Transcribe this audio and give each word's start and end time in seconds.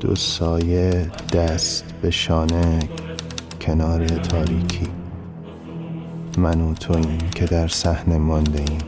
دو 0.00 0.14
سایه 0.14 1.10
دست 1.32 1.84
به 2.02 2.10
شانه 2.10 2.78
کنار 3.60 4.06
تاریکی. 4.06 4.88
من 6.38 6.60
و 6.60 6.74
توییم 6.74 7.30
که 7.34 7.44
در 7.44 7.68
صحنه 7.68 8.18
مانده 8.18 8.58
ایم 8.58 8.80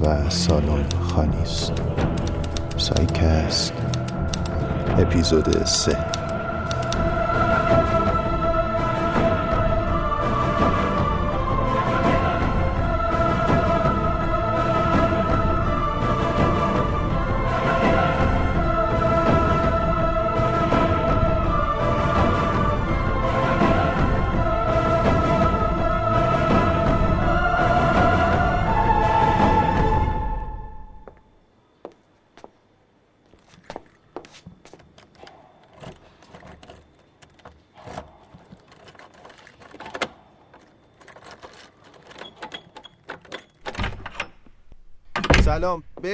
و 0.00 0.30
سالن 0.30 0.84
خالی 1.00 1.36
است. 1.42 1.72
سایکست. 2.76 3.72
اپیزود 4.98 5.64
سه. 5.64 6.21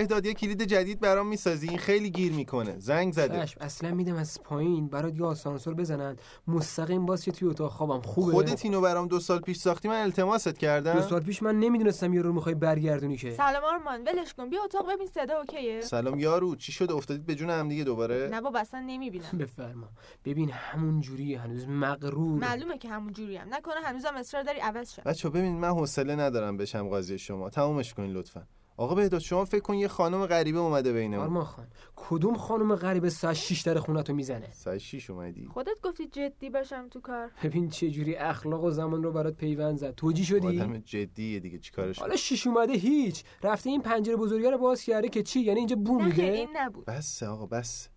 سلام 0.08 0.20
بهداد 0.20 0.26
یه 0.26 0.34
کلید 0.34 0.62
جدید 0.62 1.00
برام 1.00 1.26
می‌سازی 1.26 1.68
این 1.68 1.78
خیلی 1.78 2.10
گیر 2.10 2.32
می‌کنه. 2.32 2.78
زنگ 2.78 3.12
زده. 3.12 3.46
چشم 3.46 3.60
اصلا 3.60 3.94
میدم 3.94 4.14
از 4.16 4.42
پایین 4.42 4.88
برات 4.88 5.16
یه 5.16 5.24
آسانسور 5.24 5.74
بزنن. 5.74 6.16
مستقیم 6.46 7.06
باز 7.06 7.24
که 7.24 7.32
توی 7.32 7.48
اتاق 7.48 7.70
خوابم. 7.72 8.00
خوبه؟ 8.00 8.32
خودت 8.32 8.64
اینو 8.64 8.80
برام 8.80 9.08
دو 9.08 9.20
سال 9.20 9.40
پیش 9.40 9.56
ساختی 9.56 9.88
من 9.88 10.02
التماست 10.02 10.58
کردم. 10.58 10.92
دو 10.94 11.02
سال 11.02 11.20
پیش 11.20 11.42
من 11.42 11.60
نمی‌دونستم 11.60 12.14
یه 12.14 12.22
رو 12.22 12.32
می‌خوای 12.32 12.54
برگردونی 12.54 13.16
که. 13.16 13.30
سلام 13.30 13.64
آرمان 13.64 14.02
ولش 14.02 14.34
کن. 14.34 14.50
بیا 14.50 14.64
اتاق 14.64 14.92
ببین 14.94 15.06
صدا 15.06 15.38
اوکیه؟ 15.38 15.80
سلام 15.80 16.18
یارو 16.18 16.56
چی 16.56 16.72
شده؟ 16.72 16.94
افتادید 16.94 17.26
به 17.26 17.34
جون 17.34 17.50
هم 17.50 17.68
دیگه 17.68 17.84
دوباره؟ 17.84 18.28
نه 18.32 18.40
بابا 18.40 18.58
اصلا 18.58 18.80
نمی‌بینم. 18.86 19.38
بفرما. 19.40 19.88
ببین 20.24 20.50
همون 20.50 21.00
جوری 21.00 21.34
هنوز 21.34 21.68
مغرور. 21.68 22.40
معلومه 22.40 22.78
که 22.78 22.88
همون 22.88 23.12
جوری 23.12 23.36
هم 23.36 23.54
نکنه 23.54 23.80
هنوزم 23.84 24.14
اصرار 24.16 24.42
داری 24.42 24.58
عوض 24.60 24.94
شه 24.94 25.02
بچه 25.02 25.28
ببین 25.28 25.58
من 25.58 25.68
حوصله 25.68 26.16
ندارم 26.16 26.56
بشم 26.56 26.88
قاضی 26.88 27.18
شما. 27.18 27.50
تمومش 27.50 27.94
کنین 27.94 28.12
لطفا. 28.12 28.46
آقا 28.80 28.94
بهداد 28.94 29.20
شما 29.20 29.44
فکر 29.44 29.60
کن 29.60 29.74
یه 29.74 29.88
خانم 29.88 30.26
غریبه 30.26 30.58
اومده 30.58 30.92
بینمون 30.92 31.24
آرمان 31.24 31.44
خان 31.44 31.66
کدوم 31.96 32.36
خانم 32.36 32.74
غریب 32.74 33.08
ساعت 33.08 33.34
6 33.34 33.62
در 33.62 33.78
خونتو 33.78 34.14
می‌زنه؟ 34.14 34.50
ساعت 34.50 34.78
شیش 34.78 35.10
اومدی. 35.10 35.46
خودت 35.46 35.80
گفتی 35.82 36.06
جدی 36.06 36.50
باشم 36.50 36.88
تو 36.88 37.00
کار. 37.00 37.30
ببین 37.44 37.68
چه 37.68 37.90
جوری 37.90 38.16
اخلاق 38.16 38.64
و 38.64 38.70
زمان 38.70 39.02
رو 39.02 39.12
برات 39.12 39.34
پیوند 39.34 39.78
زد. 39.78 39.94
توجی 39.94 40.24
شدی؟ 40.24 40.46
آدم 40.46 40.78
جدیه 40.78 41.40
دیگه 41.40 41.58
چیکارش 41.58 41.98
حالا 41.98 42.16
شیش 42.16 42.46
اومده 42.46 42.72
هیچ. 42.72 43.24
رفته 43.42 43.70
این 43.70 43.82
پنجره 43.82 44.16
بزرگه 44.16 44.50
رو 44.50 44.58
باز 44.58 44.82
کرده 44.82 45.08
که 45.08 45.22
چی؟ 45.22 45.40
یعنی 45.40 45.58
اینجا 45.58 45.76
بو 45.76 46.02
میده؟ 46.02 46.22
این 46.22 46.48
نبود. 46.56 46.84
بس 46.84 47.22
آقا 47.22 47.46
بس. 47.46 47.88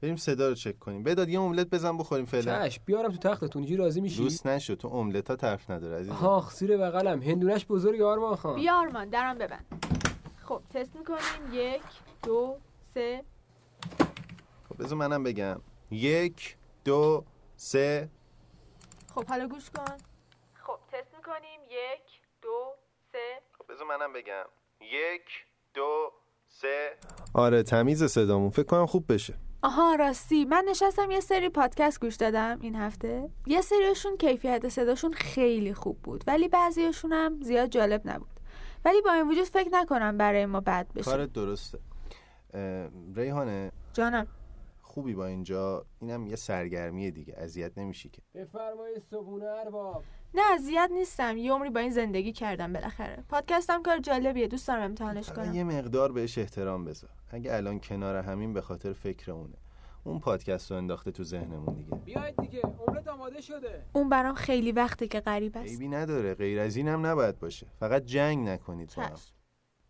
بریم 0.00 0.16
صدا 0.16 0.48
رو 0.48 0.54
چک 0.54 0.78
کنیم. 0.78 1.02
بداد 1.02 1.28
یه 1.28 1.40
املت 1.40 1.70
بزن 1.70 1.96
بخوریم 1.98 2.24
فعلا. 2.24 2.68
چش 2.68 2.80
بیارم 2.80 3.10
تو 3.10 3.16
تختتون. 3.16 3.62
اینجوری 3.62 3.82
راضی 3.82 4.00
میشی؟ 4.00 4.22
دوست 4.22 4.46
نشو 4.46 4.74
تو 4.74 4.88
املت 4.88 5.30
ها 5.30 5.36
طرف 5.36 5.70
نداره 5.70 5.96
عزیزم. 5.96 6.14
آخ 6.14 6.54
زیر 6.54 6.76
بغلم. 6.76 7.22
هندونش 7.22 7.66
بزرگ 7.66 8.00
آرمان 8.00 8.36
خان. 8.36 8.54
بیا 8.54 8.78
آرمان 8.80 9.08
درم 9.08 9.38
ببند. 9.38 10.03
خب 10.44 10.62
تست 10.70 10.96
می‌کنیم. 10.96 11.52
یک 11.52 11.82
دو 12.22 12.58
سه. 12.94 13.24
خب 14.68 14.82
بذار 14.82 14.98
منم 14.98 15.22
بگم. 15.22 15.60
یک 15.90 16.56
دو 16.84 17.24
سه. 17.56 18.08
خب 19.14 19.26
حالا 19.28 19.48
گوش 19.48 19.70
کن. 19.70 19.96
خب 20.54 20.78
تست 20.92 21.14
می‌کنیم. 21.16 21.60
یک 21.68 22.20
دو 22.42 22.74
سه. 23.12 23.42
خب 23.58 23.72
بذار 23.72 23.86
منم 23.86 24.12
بگم. 24.12 24.44
یک 24.80 25.24
دو 25.74 26.12
سه. 26.48 26.96
آره 27.34 27.62
تمیز 27.62 28.04
صدامون. 28.04 28.50
فکر 28.50 28.66
کنم 28.66 28.86
خوب 28.86 29.12
بشه. 29.12 29.34
آها 29.62 29.94
راستی. 29.94 30.44
من 30.44 30.64
نشستم 30.68 31.10
یه 31.10 31.20
سری 31.20 31.48
پادکست 31.48 32.00
گوش 32.00 32.14
دادم 32.16 32.58
این 32.60 32.74
هفته. 32.76 33.30
یه 33.46 33.60
سریشون 33.60 34.16
کیفیت 34.16 34.68
صداشون 34.68 35.12
خیلی 35.12 35.74
خوب 35.74 36.02
بود 36.02 36.24
ولی 36.26 36.48
بعضیشون 36.48 37.12
هم 37.12 37.40
زیاد 37.40 37.68
جالب 37.68 38.02
نبود. 38.04 38.33
ولی 38.84 39.02
با 39.02 39.12
این 39.12 39.28
وجود 39.28 39.44
فکر 39.44 39.68
نکنم 39.72 40.18
برای 40.18 40.46
ما 40.46 40.60
بد 40.60 40.86
بشه. 40.94 41.04
کارت 41.04 41.32
درسته. 41.32 41.78
ریحانه. 43.14 43.72
جانم. 43.92 44.26
خوبی 44.82 45.14
با 45.14 45.26
اینجا؟ 45.26 45.84
اینم 46.00 46.26
یه 46.26 46.36
سرگرمی 46.36 47.10
دیگه. 47.10 47.34
اذیت 47.36 47.78
نمیشی 47.78 48.08
که. 48.08 48.22
بفرمایید 48.34 48.98
صبونه 49.10 49.44
ارباب. 49.44 50.04
نه 50.34 50.42
اذیت 50.54 50.90
نیستم. 50.92 51.36
یه 51.36 51.52
عمری 51.52 51.70
با 51.70 51.80
این 51.80 51.90
زندگی 51.90 52.32
کردم 52.32 52.72
بالاخره. 52.72 53.24
پادکستم 53.28 53.82
کار 53.82 53.98
جالبیه. 53.98 54.48
دوست 54.48 54.68
دارم 54.68 54.82
امتحانش 54.82 55.32
کنم. 55.32 55.54
یه 55.54 55.64
مقدار 55.64 56.12
بهش 56.12 56.38
احترام 56.38 56.84
بذار. 56.84 57.10
اگه 57.30 57.54
الان 57.54 57.80
کنار 57.80 58.16
همین 58.16 58.52
به 58.52 58.60
خاطر 58.60 58.92
فکر 58.92 59.32
اونه. 59.32 59.56
اون 60.04 60.20
پادکست 60.20 60.70
رو 60.70 60.76
انداخته 60.76 61.10
تو 61.10 61.24
ذهنمون 61.24 61.74
دیگه. 61.74 61.94
بیاید 61.94 62.40
دیگه 62.40 62.60
عمرت 62.60 63.08
آماده 63.08 63.40
شده. 63.40 63.84
اون 63.92 64.08
برام 64.08 64.34
خیلی 64.34 64.72
وقته 64.72 65.08
که 65.08 65.20
غریب 65.20 65.56
است. 65.56 65.68
عیبی 65.68 65.88
نداره 65.88 66.34
غیر 66.34 66.60
از 66.60 66.76
این 66.76 66.88
هم 66.88 67.06
نباید 67.06 67.38
باشه. 67.38 67.66
فقط 67.80 68.04
جنگ 68.04 68.48
نکنید 68.48 68.92
با 68.96 69.02
هم. 69.02 69.12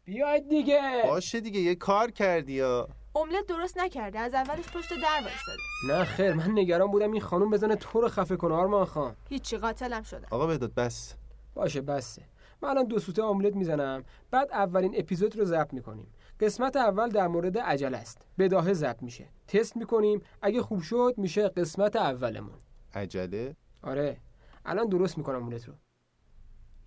بیاید 0.05 0.49
دیگه. 0.49 1.03
باشه 1.07 1.41
دیگه 1.41 1.61
یه 1.61 1.75
کار 1.75 2.11
کردی 2.11 2.53
یا؟ 2.53 2.89
املت 3.17 3.47
درست 3.47 3.79
نکرده 3.79 4.19
از 4.19 4.35
اولش 4.35 4.65
پشت 4.69 4.91
در 4.91 5.21
وایساده. 5.23 5.63
نه 5.89 6.05
خیر 6.05 6.33
من 6.33 6.51
نگران 6.51 6.91
بودم 6.91 7.13
این 7.13 7.21
خانم 7.21 7.51
بزنه 7.51 7.77
تو 7.77 8.01
رو 8.01 8.09
خفه 8.09 8.37
کنه 8.37 8.55
آرمان 8.55 8.85
خان. 8.85 9.17
هیچی 9.29 9.57
قاتلم 9.57 10.03
شدم 10.03 10.29
آقا 10.31 10.47
بداد 10.47 10.75
بس. 10.75 11.15
باشه 11.55 11.81
بسه. 11.81 12.23
من 12.63 12.69
الان 12.69 12.85
دو 12.85 12.99
سوته 12.99 13.23
آملت 13.23 13.57
می‌زنم. 13.57 14.05
بعد 14.31 14.53
اولین 14.53 14.95
اپیزود 14.97 15.39
رو 15.39 15.45
ضبط 15.45 15.75
می‌کنیم. 15.75 16.07
قسمت 16.41 16.77
اول 16.77 17.09
در 17.09 17.29
مورد 17.29 17.59
عجله 17.59 17.97
است. 17.97 18.27
بداهه 18.39 18.73
ضبط 18.73 19.03
میشه. 19.03 19.29
تست 19.49 19.77
می‌کنیم. 19.77 20.21
اگه 20.43 20.63
خوب 20.63 20.81
شد 20.81 21.15
میشه 21.17 21.49
قسمت 21.49 21.97
اولمون. 21.97 22.59
عجله؟ 22.95 23.57
آره. 23.83 24.17
الان 24.65 24.89
درست 24.89 25.19
می‌کنم 25.19 25.43
آملت 25.43 25.69
رو. 25.69 25.75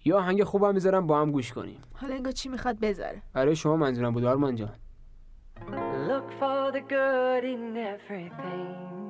یا 0.05 0.17
آهنگ 0.17 0.43
خوبم 0.43 0.73
می‌ذارم 0.73 1.07
با 1.07 1.21
هم 1.21 1.31
گوش 1.31 1.53
کنیم. 1.53 1.81
حالا 1.93 2.15
انگار 2.15 2.31
چی 2.31 2.49
می‌خواد 2.49 2.79
بذاره. 2.79 3.21
برای 3.33 3.55
شما 3.55 3.75
منظورم 3.75 4.13
بود 4.13 4.25
آرمان 4.25 4.55
جان. 4.55 4.75
Look 6.07 6.29
for 6.39 6.71
the 6.75 6.81
good 6.93 7.43
in 7.43 7.75
everything. 7.75 9.06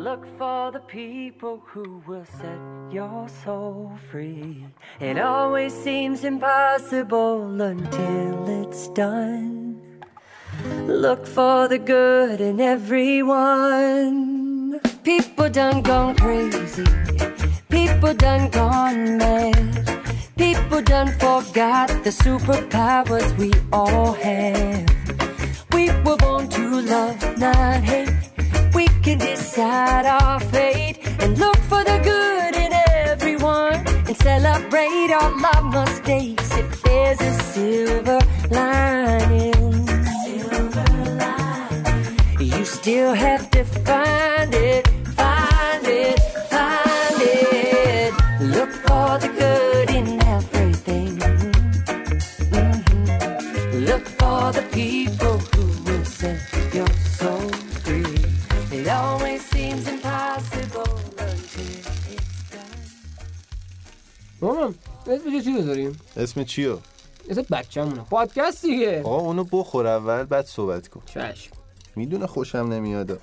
Look 0.00 0.24
for 0.38 0.72
the 0.72 0.80
people 0.80 1.62
who 1.66 2.02
will 2.06 2.24
set 2.24 2.58
your 2.90 3.28
soul 3.44 3.92
free. 4.10 4.64
It 4.98 5.18
always 5.18 5.74
seems 5.74 6.24
impossible 6.24 7.60
until 7.60 8.48
it's 8.62 8.88
done. 8.88 9.82
Look 10.86 11.26
for 11.26 11.68
the 11.68 11.76
good 11.76 12.40
in 12.40 12.62
everyone. 12.62 13.10
People 15.04 15.50
done 15.50 15.82
gone 15.82 16.16
crazy. 16.16 16.86
People 17.68 18.14
done 18.14 18.48
gone 18.48 19.18
mad. 19.18 20.00
People 20.38 20.80
done 20.80 21.12
forgot 21.18 21.88
the 22.04 22.10
superpowers 22.24 23.36
we 23.36 23.52
all 23.70 24.14
have. 24.14 24.88
We 25.74 25.90
were 26.04 26.16
born 26.16 26.48
to 26.48 26.80
love, 26.80 27.36
not 27.38 27.82
hate. 27.84 28.19
Can 29.10 29.18
decide 29.18 30.06
our 30.06 30.38
fate 30.38 30.96
and 31.18 31.36
look 31.36 31.56
for 31.68 31.82
the 31.82 31.98
good 32.10 32.54
in 32.54 32.72
everyone 32.72 33.74
and 34.06 34.16
celebrate 34.16 35.10
all 35.10 35.34
our 35.52 35.62
mistakes 35.84 36.56
if 36.56 36.80
there's 36.82 37.20
a 37.20 37.32
silver 37.52 38.20
lining. 38.50 39.72
Silver 40.24 40.84
lining. 41.24 42.38
You 42.38 42.64
still 42.64 43.12
have 43.12 43.50
to 43.50 43.64
find 43.64 44.54
it, 44.54 44.88
اسم 65.40 65.50
چی 65.50 65.58
رو 65.58 65.62
داریم. 65.62 66.00
اسم 66.16 66.44
چیو؟ 66.44 66.78
اسم 67.28 67.42
بچه‌مونه. 67.50 68.02
پادکست 68.10 68.62
دیگه. 68.66 69.02
آقا 69.02 69.16
اونو 69.16 69.44
بخور 69.44 69.86
اول 69.86 70.24
بعد 70.24 70.46
صحبت 70.46 70.88
کن. 70.88 71.02
چشم. 71.06 71.50
می‌دونه 71.96 72.26
خوشم 72.26 72.58
نمیاد. 72.58 73.20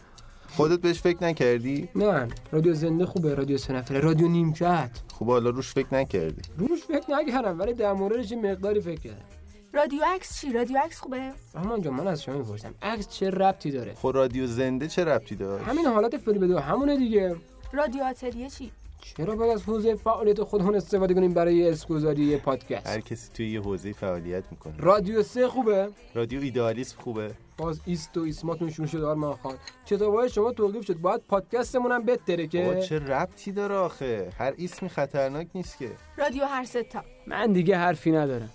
خودت 0.55 0.81
بهش 0.81 1.01
فکر 1.01 1.23
نکردی؟ 1.23 1.89
نه 1.95 2.27
رادیو 2.51 2.73
زنده 2.73 3.05
خوبه 3.05 3.35
رادیو 3.35 3.57
سه 3.57 3.73
نفره 3.73 3.99
رادیو 3.99 4.27
نیمکت. 4.27 4.89
خب 5.19 5.25
حالا 5.25 5.49
روش 5.49 5.73
فکر 5.73 5.93
نکردی. 5.93 6.41
روش 6.57 6.79
فکر 6.83 7.11
نکردم 7.11 7.59
ولی 7.59 7.73
در 7.73 7.93
موردش 7.93 8.31
یه 8.31 8.37
مقداری 8.37 8.81
فکر 8.81 9.01
کردم. 9.01 9.25
رادیو 9.73 10.01
عکس 10.15 10.41
چی؟ 10.41 10.53
رادیو 10.53 10.77
عکس 10.77 10.99
خوبه؟ 10.99 11.31
رحمان 11.55 11.81
جان 11.81 11.93
من 11.93 12.07
از 12.07 12.23
شما 12.23 12.37
می‌پرسم. 12.37 12.73
عکس 12.81 13.07
چه 13.07 13.29
ربطی 13.29 13.71
داره؟ 13.71 13.93
خب 13.93 14.11
رادیو 14.15 14.47
زنده 14.47 14.87
چه 14.87 15.03
ربطی 15.03 15.35
داشت؟ 15.35 15.67
همین 15.67 15.85
حالت 15.85 16.17
فیلم 16.17 16.39
بدو 16.39 16.57
همونه 16.59 16.97
دیگه. 16.97 17.35
رادیو 17.73 18.03
آتلیه 18.03 18.49
چی؟ 18.49 18.71
چرا 19.17 19.35
باید 19.35 19.51
از 19.51 19.63
حوزه 19.63 19.95
فعالیت 19.95 20.43
خودمون 20.43 20.75
استفاده 20.75 21.13
کنیم 21.13 21.33
برای 21.33 21.69
اسکوزاری 21.69 22.23
یه 22.23 22.37
پادکست؟ 22.37 22.87
هر 22.87 22.99
کسی 22.99 23.31
توی 23.33 23.49
یه 23.51 23.61
حوزه 23.61 23.93
فعالیت 23.93 24.43
می‌کنه. 24.51 24.73
رادیو 24.77 25.23
سه 25.23 25.47
خوبه؟ 25.47 25.89
رادیو 26.15 26.41
ایدئالیسم 26.41 27.01
خوبه. 27.01 27.31
باز 27.57 27.81
ایست 27.85 28.17
و 28.17 28.21
ایسماتون 28.21 28.69
شروع 28.69 28.87
شد 28.87 29.03
آرمان 29.03 29.35
خان. 29.35 29.55
کتابای 29.85 30.29
شما 30.29 30.51
توقیف 30.51 30.85
شد. 30.85 30.97
باید 30.97 31.21
پادکستمون 31.29 31.91
هم 31.91 32.03
بهتره 32.03 32.47
که 32.47 32.81
چه 32.81 32.99
ربطی 32.99 33.51
داره 33.51 33.75
آخه؟ 33.75 34.29
هر 34.37 34.53
اسمی 34.59 34.89
خطرناک 34.89 35.47
نیست 35.55 35.77
که. 35.77 35.91
رادیو 36.17 36.45
هر 36.45 36.63
ستا 36.63 37.03
من 37.27 37.53
دیگه 37.53 37.77
حرفی 37.77 38.11
ندارم. 38.11 38.49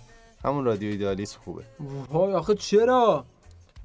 همون 0.45 0.65
رادیو 0.65 0.91
ایدئالیسم 0.91 1.39
خوبه. 1.45 1.63
وای 2.11 2.33
آخه 2.33 2.55
چرا؟ 2.55 3.25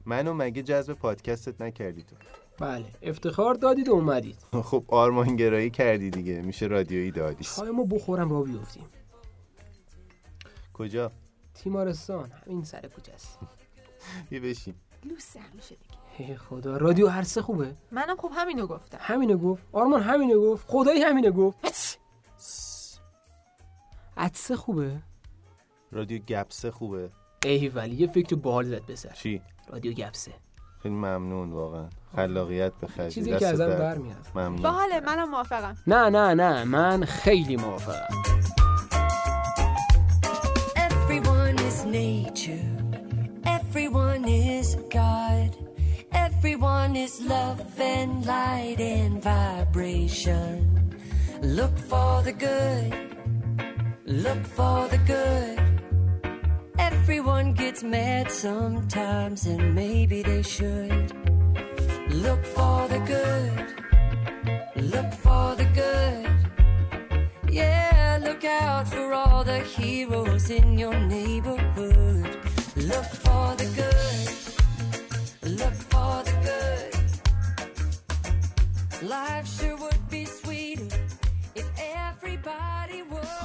منو 0.07 0.35
مگه 0.35 0.63
جذب 0.63 0.93
پادکستت 0.93 1.61
نکردی 1.61 2.03
تو؟ 2.03 2.17
بله. 2.59 2.87
افتخار 3.03 3.55
دادید 3.55 3.89
و 3.89 3.93
اومدید. 3.93 4.37
خب 4.71 4.85
آرمانگرایی 4.89 5.71
کردی 5.71 6.11
دیگه. 6.11 6.43
میشه 6.43 6.67
رادیو 6.67 7.01
ایدئالیسم 7.01 7.63
چای 7.63 7.71
ما 7.71 7.85
بخورم 7.85 8.31
را 8.31 8.43
بیفتیم. 8.43 8.85
کجا؟ 10.75 11.13
تیمارستان. 11.55 12.31
همین 12.47 12.65
سر 12.65 12.81
کوچه 12.81 13.13
است 13.13 13.39
یه 14.31 14.41
بشین. 14.41 14.75
لوس 15.05 15.37
همیشه 15.37 15.75
دیگه. 15.75 15.99
هی 16.17 16.37
خدا 16.37 16.77
رادیو 16.77 17.09
هر 17.09 17.23
سه 17.23 17.43
خوبه؟ 17.43 17.75
منم 17.93 18.17
خب 18.17 18.31
همینو 18.35 18.67
گفتم. 18.67 18.99
همینو 19.01 19.37
گفت. 19.39 19.63
آرمان 19.73 20.03
همینو 20.03 20.41
گفت. 20.41 20.67
خدایی 20.69 21.03
همینو 21.03 21.31
گفت. 21.33 21.99
عدسه 24.17 24.57
خوبه؟ 24.57 25.03
رادیو 25.93 26.19
گپسه 26.19 26.71
خوبه. 26.71 27.11
ای 27.45 27.69
ولی 27.69 27.97
یه 27.97 28.07
فکر 28.07 28.37
باحال 28.37 28.65
زد 28.65 28.87
بسر 28.87 29.13
چی؟ 29.13 29.43
رادیو 29.69 29.93
گپسه 29.93 30.33
خیلی 30.83 30.95
ممنون 30.95 31.51
واقعا 31.51 31.85
خلاقیت 32.17 32.73
بخرجی 32.83 33.15
چیزی 33.15 33.31
دست 33.33 33.41
که 33.41 33.49
ازم. 33.49 33.67
برمیاد 33.67 34.27
ممنون 34.35 34.63
باحاله 34.63 35.01
منم 35.01 35.31
موافقم 35.31 35.77
نه 35.87 36.09
نه 36.11 36.35
نه 36.35 36.65
من 36.65 37.05
خیلی 37.05 37.57
موافقم 37.57 38.15
Everyone 40.77 41.59
is 41.69 41.79
nature. 41.85 42.69
Everyone 43.59 44.25
is 44.29 44.69
God. 45.01 45.51
Everyone 46.27 46.93
is 46.97 47.15
love 47.35 47.61
and 47.81 48.13
light 48.27 48.81
and 48.97 49.15
vibration. 49.23 50.55
Look 51.59 51.77
for 51.91 52.23
the 52.29 52.33
good. 52.47 52.93
Look 54.25 54.43
for 54.57 54.79
the 54.93 54.99
good. 55.13 55.68
Everyone 57.09 57.55
gets 57.55 57.83
mad 57.83 58.31
sometimes, 58.31 59.47
and 59.47 59.75
maybe 59.75 60.23
they 60.23 60.43
should. 60.43 61.11
Look 62.11 62.45
for 62.45 62.87
the 62.87 62.99
good. 63.15 63.67
Look 64.93 65.11
for 65.15 65.55
the 65.57 65.65
good. 65.73 66.29
Yeah, 67.51 68.19
look 68.21 68.45
out 68.45 68.89
for 68.89 69.15
all 69.15 69.43
the 69.43 69.61
heroes 69.61 70.51
in 70.51 70.79
your 70.79 71.01
neighborhood. 71.01 72.27
Look 72.77 73.07
for 73.25 73.57
the 73.57 73.69
good. 73.81 74.29
Look 75.61 75.77
for 75.93 76.23
the 76.29 76.37
good. 79.01 79.09
Life 79.09 79.49
sure 79.59 79.77
would 79.79 80.11
be 80.11 80.27
would. 80.27 80.48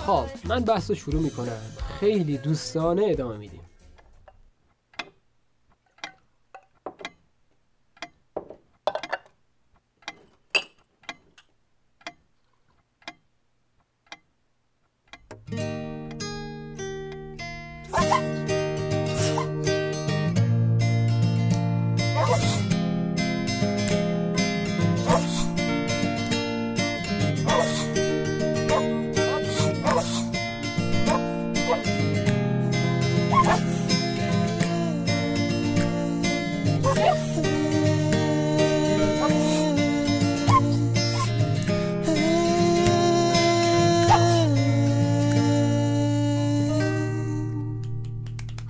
خب 0.05 0.25
من 0.45 0.59
بحث 0.63 0.89
رو 0.89 0.95
شروع 0.95 1.21
می‌کنم. 1.21 1.61
خیلی 1.99 2.37
دوستانه 2.37 3.05
ادامه 3.09 3.37
میدیم. 3.37 3.62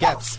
گپس 0.04 0.38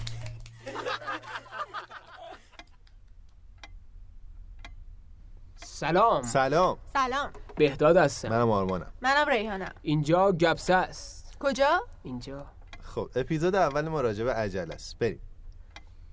سلام. 5.56 6.22
سلام. 6.22 6.78
سلام. 6.92 7.30
بهداد 7.56 7.96
هستم. 7.96 8.28
منم 8.28 8.50
آرمانم. 8.50 8.92
منم 9.00 9.28
ریحانم. 9.28 9.72
اینجا 9.82 10.32
گپسه 10.32 10.74
است 10.74 11.36
کجا؟ 11.40 11.80
اینجا. 12.02 12.53
خب 12.94 13.10
اپیزود 13.16 13.54
اول 13.54 13.88
ما 13.88 14.00
راجع 14.00 14.24
به 14.24 14.32
عجله 14.32 14.74
است. 14.74 14.98
بریم. 14.98 15.20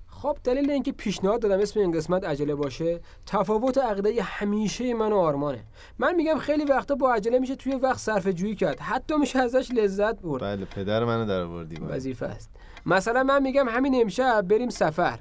خب 0.07 0.37
دلیل 0.43 0.71
اینکه 0.71 0.91
پیشنهاد 0.91 1.41
دادم 1.41 1.59
اسم 1.59 1.79
این 1.79 1.91
قسمت 1.91 2.23
عجله 2.23 2.55
باشه 2.55 2.99
تفاوت 3.25 3.77
عقیده 3.77 4.23
همیشه 4.23 4.93
من 4.93 5.13
و 5.13 5.15
آرمانه. 5.15 5.63
من 5.99 6.15
میگم 6.15 6.37
خیلی 6.37 6.65
وقتا 6.65 6.95
با 6.95 7.13
عجله 7.13 7.39
میشه 7.39 7.55
توی 7.55 7.75
وقت 7.75 7.99
صرف 7.99 8.27
جویی 8.27 8.55
کرد. 8.55 8.79
حتی 8.79 9.17
میشه 9.17 9.39
ازش 9.39 9.71
لذت 9.71 10.21
برد. 10.21 10.41
بله 10.41 10.65
پدر 10.65 11.05
منو 11.05 11.25
در 11.25 11.41
آوردی. 11.41 11.75
وظیفه 11.75 12.25
است. 12.25 12.49
مثلا 12.85 13.23
من 13.23 13.41
میگم 13.41 13.69
همین 13.69 14.01
امشب 14.01 14.41
بریم 14.41 14.69
سفر. 14.69 15.19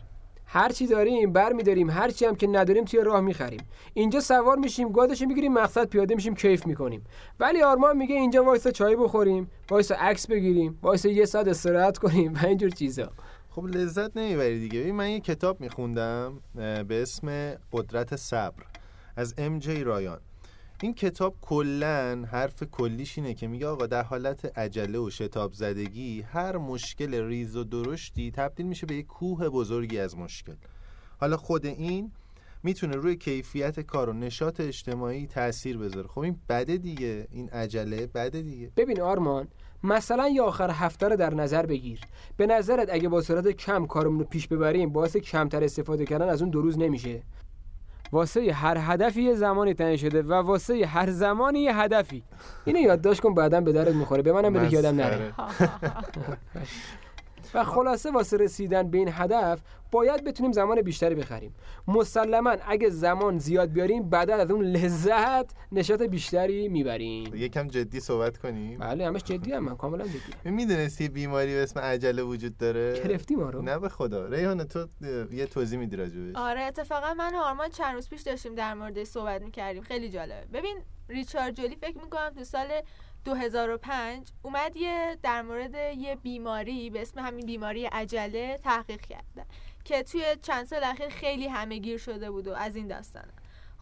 هر 0.53 0.69
چی 0.69 0.87
داریم 0.87 1.33
بر 1.33 1.53
میداریم 1.53 1.91
هر 1.91 2.11
چی 2.11 2.25
هم 2.25 2.37
که 2.37 2.47
نداریم 2.47 2.85
توی 2.85 3.01
راه 3.01 3.21
می‌خریم. 3.21 3.61
اینجا 3.95 4.21
سوار 4.21 4.57
میشیم 4.57 4.93
گادش 4.93 5.23
می‌گیریم 5.23 5.53
مقصد 5.53 5.85
پیاده 5.89 6.15
میشیم 6.15 6.35
کیف 6.35 6.67
می‌کنیم. 6.67 7.05
ولی 7.41 7.63
آرمان 7.63 7.97
میگه 7.97 8.15
اینجا 8.15 8.45
وایسا 8.45 8.71
چای 8.71 8.97
بخوریم 8.97 9.51
وایسا 9.71 9.95
عکس 9.95 10.27
بگیریم 10.27 10.79
وایسا 10.83 11.09
یه 11.09 11.25
ساعت 11.25 11.49
استراحت 11.49 11.99
کنیم 11.99 12.35
و 12.35 12.47
اینجور 12.47 12.71
چیزا. 12.71 13.11
خب 13.51 13.67
لذت 13.67 14.17
نمی‌بری 14.17 14.61
دیگه. 14.61 14.81
ببین 14.81 14.95
من 14.95 15.11
یه 15.11 15.21
کتاب 15.21 15.61
میخوندم 15.61 16.41
به 16.89 17.03
اسم 17.03 17.55
قدرت 17.73 18.17
صبر 18.17 18.63
از 19.17 19.35
ام 19.39 19.59
جی 19.59 19.85
رایان. 19.85 20.21
این 20.83 20.95
کتاب 20.95 21.35
کلا 21.41 22.25
حرف 22.31 22.63
کلیش 22.63 23.19
اینه 23.19 23.35
که 23.35 23.47
میگه 23.47 23.67
آقا 23.67 23.87
در 23.87 24.03
حالت 24.03 24.59
عجله 24.59 24.99
و 24.99 25.11
شتاب 25.11 25.53
زدگی 25.53 26.21
هر 26.21 26.57
مشکل 26.57 27.15
ریز 27.15 27.57
و 27.57 27.65
درشتی 27.65 28.31
تبدیل 28.31 28.67
میشه 28.67 28.87
به 28.87 28.95
یک 28.95 29.07
کوه 29.07 29.49
بزرگی 29.49 29.99
از 29.99 30.19
مشکل. 30.19 30.55
حالا 31.21 31.37
خود 31.37 31.67
این 31.67 32.13
می‌تونه 32.63 32.97
روی 32.97 33.17
کیفیت 33.17 33.81
کار 33.81 34.09
و 34.09 34.13
نشاط 34.13 34.61
اجتماعی 34.61 35.27
تاثیر 35.27 35.79
بذاره. 35.79 36.09
خب 36.09 36.19
این 36.21 36.37
بده 36.49 36.77
دیگه 36.77 37.27
این 37.31 37.49
عجله 37.49 38.07
بده 38.07 38.43
دیگه. 38.43 38.71
ببین 38.77 39.01
آرمان 39.01 39.49
مثلا 39.85 40.29
یه 40.29 40.43
آخر 40.43 40.71
هفته 40.71 41.09
رو 41.09 41.17
در 41.17 41.35
نظر 41.35 41.67
بگیر. 41.67 42.01
به 42.37 42.47
نظرت 42.47 42.89
اگه 42.93 43.09
با 43.09 43.23
سرعت 43.23 43.49
کم 43.49 43.87
کارمون 43.87 44.19
رو 44.19 44.25
پیش 44.25 44.49
ببریم 44.49 44.93
باعث 44.93 45.17
کمتر 45.17 45.65
استفاده 45.65 46.05
کردن 46.05 46.29
از 46.29 46.43
اون 46.43 46.51
دو 46.51 46.63
روز 46.63 46.79
نمیشه. 46.79 47.23
واسه 48.13 48.53
هر 48.53 48.79
هدفی 48.81 49.23
یه 49.23 49.35
زمانی 49.35 49.75
تعیین 49.75 49.97
شده 49.97 50.23
و 50.23 50.33
واسه 50.33 50.87
هر 50.87 51.11
زمانی 51.11 51.61
یه 51.61 51.77
هدفی. 51.77 52.23
اینو 52.65 52.81
یادداشت 52.81 53.21
کن 53.21 53.35
بعدا 53.35 53.61
به 53.61 53.73
درت 53.73 53.95
می‌خوره. 53.95 54.23
به 54.23 54.33
منم 54.33 54.53
بده 54.53 54.69
که 54.69 54.77
یادم 54.77 54.97
نره. 54.97 55.33
و 57.55 57.65
خلاصه 57.65 58.11
واسه 58.11 58.37
رسیدن 58.37 58.91
به 58.91 58.99
این 58.99 59.09
هدف 59.13 59.61
باید 59.93 60.25
بتونیم 60.25 60.53
زمان 60.53 60.83
بیشتری 60.83 61.15
بخریم. 61.15 61.55
مسلما 61.89 62.51
اگه 62.51 62.91
زمان 62.91 63.39
زیاد 63.39 63.73
بیاریم 63.73 64.11
بعد 64.11 64.31
از 64.31 64.51
اون 64.51 64.65
لذت 64.65 65.51
نشاط 65.73 66.03
بیشتری 66.03 66.69
می‌بریم. 66.69 67.35
یکم 67.35 67.69
جدی 67.69 68.01
صحبت 68.01 68.39
کنیم؟ 68.39 68.79
بله 68.79 69.07
همش 69.07 69.25
جدی 69.25 69.53
هم 69.53 69.65
من 69.65 69.77
کاملا 69.77 70.05
جدی. 70.05 70.51
می‌دونستی 70.51 71.09
بیماری 71.09 71.55
به 71.55 71.63
اسم 71.63 71.81
عجله 71.81 72.23
وجود 72.23 72.59
داره؟ 72.59 73.01
گرفتی 73.05 73.37
ما 73.37 73.51
رو 73.51 73.63
نه 73.63 73.79
به 73.79 73.89
خدا. 73.89 74.27
ریحانه 74.27 74.65
تو 74.65 74.87
یه 75.33 75.47
توضیح 75.47 75.79
میدی 75.79 75.97
راجبش؟ 75.97 76.37
آره 76.37 76.61
اتفاقا 76.61 77.15
من 77.15 77.35
و 77.35 77.39
آرمان 77.39 77.69
چند 77.69 77.95
روز 77.95 78.09
پیش 78.09 78.23
داشتیم 78.23 78.55
در 78.55 78.75
موردش 78.75 79.07
صحبت 79.07 79.43
می‌کردیم. 79.43 79.83
خیلی 79.83 80.09
جالبه. 80.09 80.47
ببین 80.53 80.79
ریچارد 81.09 81.55
جولی 81.55 81.77
فکر 81.77 81.99
می‌کنم 81.99 82.31
تو 82.37 82.45
سال 82.45 82.69
2005 83.25 84.29
اومد 84.43 84.77
یه 84.77 85.19
در 85.23 85.43
مورد 85.43 85.75
یه 85.75 86.17
بیماری 86.17 86.91
به 86.91 87.03
اسم 87.03 87.21
همین 87.21 87.47
بیماری 87.47 87.87
عجله 87.87 88.59
تحقیق 88.65 89.01
کرده 89.01 89.47
که 89.85 90.03
توی 90.03 90.37
چند 90.43 90.67
سال 90.67 90.85
اخیر 90.85 91.09
خیلی 91.09 91.49
همه 91.49 91.79
گیر 91.79 91.99
شده 91.99 92.31
بود 92.31 92.49
و 92.49 92.55
از 92.55 92.77
این 92.77 92.89
داستانه 92.89 93.33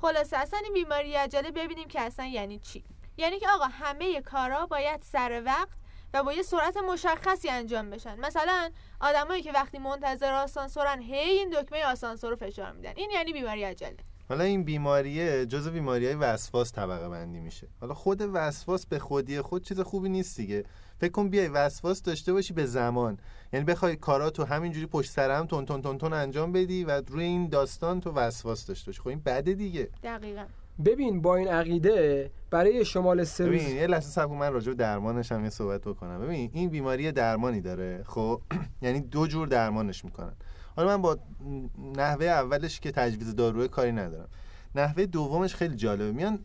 خلاصه 0.01 0.37
اصلا 0.37 0.61
این 0.65 0.73
بیماری 0.73 1.15
عجله 1.15 1.51
ببینیم 1.51 1.89
که 1.89 2.01
اصلا 2.01 2.27
یعنی 2.27 2.59
چی. 2.59 2.85
یعنی 3.17 3.39
که 3.39 3.49
آقا 3.49 3.65
همه 3.65 4.21
کارا 4.21 4.67
باید 4.67 5.03
سر 5.03 5.43
وقت 5.47 5.79
و 6.15 6.23
با 6.23 6.33
یه 6.33 6.43
سرعت 6.43 6.77
مشخصی 6.77 7.49
انجام 7.49 7.91
بشن. 7.91 8.21
مثلا 8.21 8.71
آدمایی 9.01 9.43
که 9.43 9.53
وقتی 9.53 9.79
منتظر 9.79 10.33
آسانسورن 10.33 11.03
هی 11.03 11.39
این 11.39 11.51
دکمه 11.51 11.85
آسانسور 11.85 12.31
رو 12.31 12.37
فشار 12.37 12.73
میدن. 12.73 12.93
این 12.97 13.11
یعنی 13.11 13.33
بیماری 13.33 13.65
عجله. 13.65 13.97
حالا 14.29 14.45
این 14.45 14.65
بیماریه 14.65 15.47
جزو 15.47 15.71
بیماری 15.71 16.07
های 16.07 16.15
وسواس 16.15 16.73
طبقه 16.73 17.09
بندی 17.09 17.41
میشه. 17.41 17.69
حالا 17.81 17.95
خود 17.95 18.23
وسواس 18.33 18.87
به 18.87 18.99
خودی 18.99 19.41
خود 19.41 19.65
چیز 19.65 19.81
خوبی 19.81 20.09
نیست 20.09 20.37
دیگه. 20.37 20.65
فکر 21.01 21.11
کن 21.13 21.29
بیای 21.29 21.49
وسواس 21.49 22.03
داشته 22.03 22.33
باشی 22.33 22.55
به 22.55 22.67
زمان. 22.67 23.19
یعنی 23.53 23.65
بخوای 23.65 23.97
کاراتو 23.97 24.45
همینجوری 24.45 24.87
پشت 24.87 25.11
سر 25.11 25.31
هم 25.31 25.47
تون 25.47 25.65
تون 25.67 25.83
تون 25.83 25.99
تون 25.99 26.13
انجام 26.13 26.53
بدی 26.53 26.85
و 26.85 27.03
روی 27.07 27.25
این 27.25 27.49
داستان 27.49 28.01
تو 28.01 28.13
وسواس 28.13 28.67
داشته 28.67 28.87
باشی. 28.87 29.01
خب 29.01 29.09
این 29.09 29.23
بده 29.27 29.55
دیگه. 29.55 29.89
دقیقا. 30.03 30.45
ببین 30.85 31.23
با 31.23 31.37
این 31.37 31.49
عقیده 31.49 32.31
برای 32.51 32.85
شمال 32.85 33.19
روز 33.19 33.41
ببین 33.41 33.77
یه 33.77 33.87
لحظه 33.87 34.11
صبر 34.11 34.35
من 34.35 34.53
راجع 34.53 34.69
به 34.69 34.75
درمانش 34.75 35.33
هم 35.33 35.45
یه 35.45 35.51
صحبت 35.51 35.81
بکنم. 35.81 36.21
ببین 36.21 36.51
این 36.53 36.69
بیماری 36.69 37.13
درمانی 37.13 37.61
داره 37.61 38.05
خب؟ 38.07 38.41
یعنی 38.83 39.01
دو 39.01 39.27
جور 39.27 39.49
درمانش 39.49 40.05
می‌کنن. 40.05 40.33
حالا 40.79 40.97
من 40.97 41.03
با 41.03 41.19
نحوه 41.97 42.27
اولش 42.27 42.81
که 42.81 42.91
تجویز 42.91 43.37
داروی 43.37 43.69
کاری 43.69 43.93
ندارم. 43.93 44.29
نحوه 44.75 45.07
دومش 45.07 45.55
خیلی 45.55 45.77
جالبه. 45.77 46.13
میان 46.13 46.39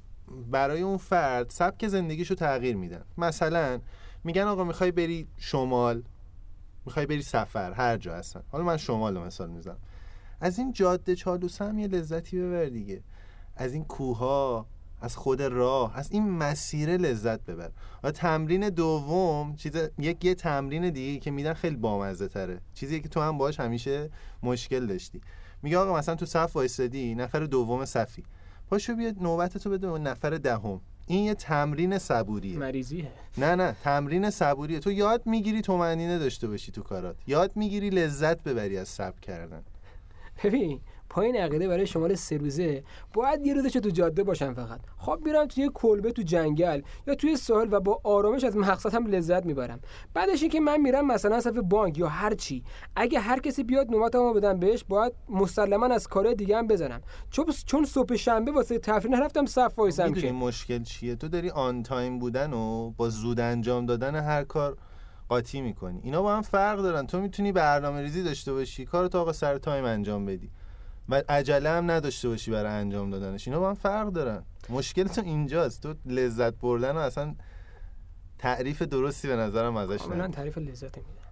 برای 0.52 0.82
اون 0.82 0.98
فرد 0.98 1.50
سبک 1.50 1.88
زندگیشو 1.88 2.36
تغییر 2.36 2.76
میدن. 2.76 3.04
مثلا 3.18 3.80
میگن 4.24 4.42
آقا 4.42 4.64
می‌خوای 4.64 4.92
بری 4.92 5.28
شمال 5.38 6.04
می‌خوای 6.86 7.06
بری 7.06 7.22
سفر 7.22 7.72
هر 7.72 7.98
جا 7.98 8.16
هستن. 8.16 8.44
حالا 8.52 8.64
من 8.64 8.78
شمال 8.78 9.18
رو 9.18 9.26
مثال 9.26 9.50
می‌زنم. 9.50 9.78
از 10.42 10.60
این 10.60 10.72
جاده 10.72 11.16
چالوسه 11.16 11.66
هم 11.66 11.80
یه 11.80 11.88
لذتی 11.88 12.40
ببر 12.40 12.66
دیگه. 12.66 13.04
از 13.56 13.74
این 13.74 13.86
کوها 13.86 14.66
از 15.04 15.16
خود 15.16 15.42
راه 15.42 15.98
از 15.98 16.12
این 16.12 16.30
مسیر 16.30 16.98
لذت 16.98 17.46
ببر. 17.46 17.70
و 18.04 18.12
تمرین 18.12 18.70
دوم 18.70 19.56
چیز 19.56 19.72
یک 19.98 20.26
یه 20.26 20.36
تمرین 20.36 20.90
دیگه 20.90 21.20
که 21.20 21.32
میدن 21.32 21.54
خیلی 21.54 21.76
بامزه 21.76 22.28
تره. 22.28 22.60
چیزی 22.74 23.02
که 23.02 23.10
تو 23.10 23.22
هم 23.22 23.38
باش 23.38 23.60
همیشه 23.60 24.10
مشکل 24.44 24.86
داشتی. 24.86 25.22
میگه 25.62 25.78
آقا 25.78 25.98
مثلا 25.98 26.16
تو 26.16 26.26
صف 26.26 26.56
وایسادی 26.56 27.16
نفر 27.16 27.40
دوم 27.40 27.86
صفی. 27.86 28.24
پاشو 28.70 28.96
بیا 28.96 29.12
نوبت 29.22 29.58
تو 29.58 29.70
بده 29.70 29.88
نفر 29.88 30.30
دهم. 30.30 30.82
این 31.08 31.26
یه 31.26 31.34
تمرین 31.34 31.98
صبوریه. 31.98 32.58
مریضیه. 32.58 33.12
نه 33.38 33.56
نه 33.56 33.76
تمرین 33.84 34.30
صبوریه. 34.30 34.80
تو 34.80 34.92
یاد 34.92 35.26
می‌گیری 35.26 35.62
تو 35.62 35.96
داشته 36.20 36.48
باشی 36.48 36.72
تو 36.72 36.82
کارات. 36.82 37.16
یاد 37.28 37.52
می‌گیری 37.56 37.90
لذت 37.90 38.44
ببری 38.44 38.78
از 38.78 38.88
صبر 38.88 39.20
کردن. 39.20 39.64
ببین 40.44 40.82
پایین 41.14 41.36
عقیده 41.36 41.68
برای 41.68 41.88
شمال 41.88 42.16
سه 42.16 42.38
روزه. 42.38 42.84
باید 43.14 43.48
یه 43.48 43.54
روزش 43.54 43.74
تو 43.74 43.90
جاده 43.90 44.24
باشن 44.24 44.54
فقط. 44.54 44.80
خب 44.98 45.20
میرم 45.26 45.46
توی 45.46 45.70
کلبه 45.74 46.12
تو 46.12 46.22
جنگل 46.22 46.82
یا 47.08 47.16
توی 47.16 47.38
ساحل 47.38 47.68
و 47.72 47.80
با 47.80 48.02
آرامش 48.04 48.44
از 48.44 48.58
مقصد 48.58 48.96
هم 48.96 49.06
لذت 49.08 49.46
می‌برم. 49.46 49.80
بعدش 50.14 50.42
اینکه 50.42 50.60
من 50.60 50.82
میرم 50.82 51.08
مثلا 51.08 51.42
صف 51.42 51.58
بانک 51.58 51.98
یا 51.98 52.08
هر 52.08 52.34
چی. 52.34 52.64
اگه 52.96 53.20
هر 53.20 53.40
کسی 53.40 53.64
بیاد 53.64 53.92
نوبتمو 53.92 54.34
بدم 54.34 54.60
بهش 54.60 54.84
باید 54.84 55.14
مسلما 55.30 55.86
از 55.86 56.08
کار 56.08 56.34
دیگه 56.34 56.58
هم 56.58 56.68
بزنم. 56.68 57.02
چون 57.30 57.46
چون 57.66 57.86
صبح 57.86 58.16
شنبه 58.16 58.52
واسه 58.52 58.80
تفریح 58.80 59.16
نرفتم 59.16 59.46
صف 59.46 59.80
وایسم 59.80 60.14
که. 60.14 60.32
مشکل 60.32 60.84
چیه؟ 60.84 61.16
تو 61.16 61.28
داری 61.28 61.50
on 61.50 61.84
time 61.84 62.20
بودن 62.20 62.54
و 62.54 62.92
با 62.98 63.10
زود 63.10 63.40
انجام 63.40 63.86
دادن 63.86 64.16
هر 64.16 64.44
کار 64.44 64.78
قاطی 65.30 65.62
می‌کنی. 65.62 66.00
اینا 66.04 66.22
با 66.22 66.36
هم 66.36 66.42
فرق 66.42 66.80
دارن. 66.82 67.08
تو 67.08 67.20
می‌تونی 67.20 67.52
برنامه 67.52 68.02
ریزی 68.02 68.24
داشته 68.24 68.54
باشی 68.54 68.86
کار 68.86 69.08
تو 69.08 69.18
آقا 69.18 69.34
سر 69.34 69.58
time 69.58 69.86
انجام 69.86 70.26
بدی. 70.26 70.50
و 71.10 71.24
عجله 71.30 71.70
هم 71.70 71.92
نداشته 71.92 72.30
باشی 72.30 72.52
برای 72.52 72.72
انجام 72.72 73.10
دادنش. 73.10 73.48
اینا 73.48 73.60
با 73.60 73.70
هم 73.70 73.76
فرق 73.76 74.08
دارن. 74.08 74.44
مشکل 74.70 75.04
تو 75.04 75.22
اینجاست. 75.22 75.84
تو 75.84 75.94
لذت 76.06 76.54
بردن 76.54 76.92
و 76.92 76.98
اصلا 76.98 77.36
تعریف 78.38 78.82
درستی 78.82 79.28
به 79.28 79.36
نظرم 79.36 79.78
ازش 79.78 80.02
نداری. 80.02 80.32
تعریف 80.32 80.58
لذت 80.58 80.98
میدم 80.98 81.23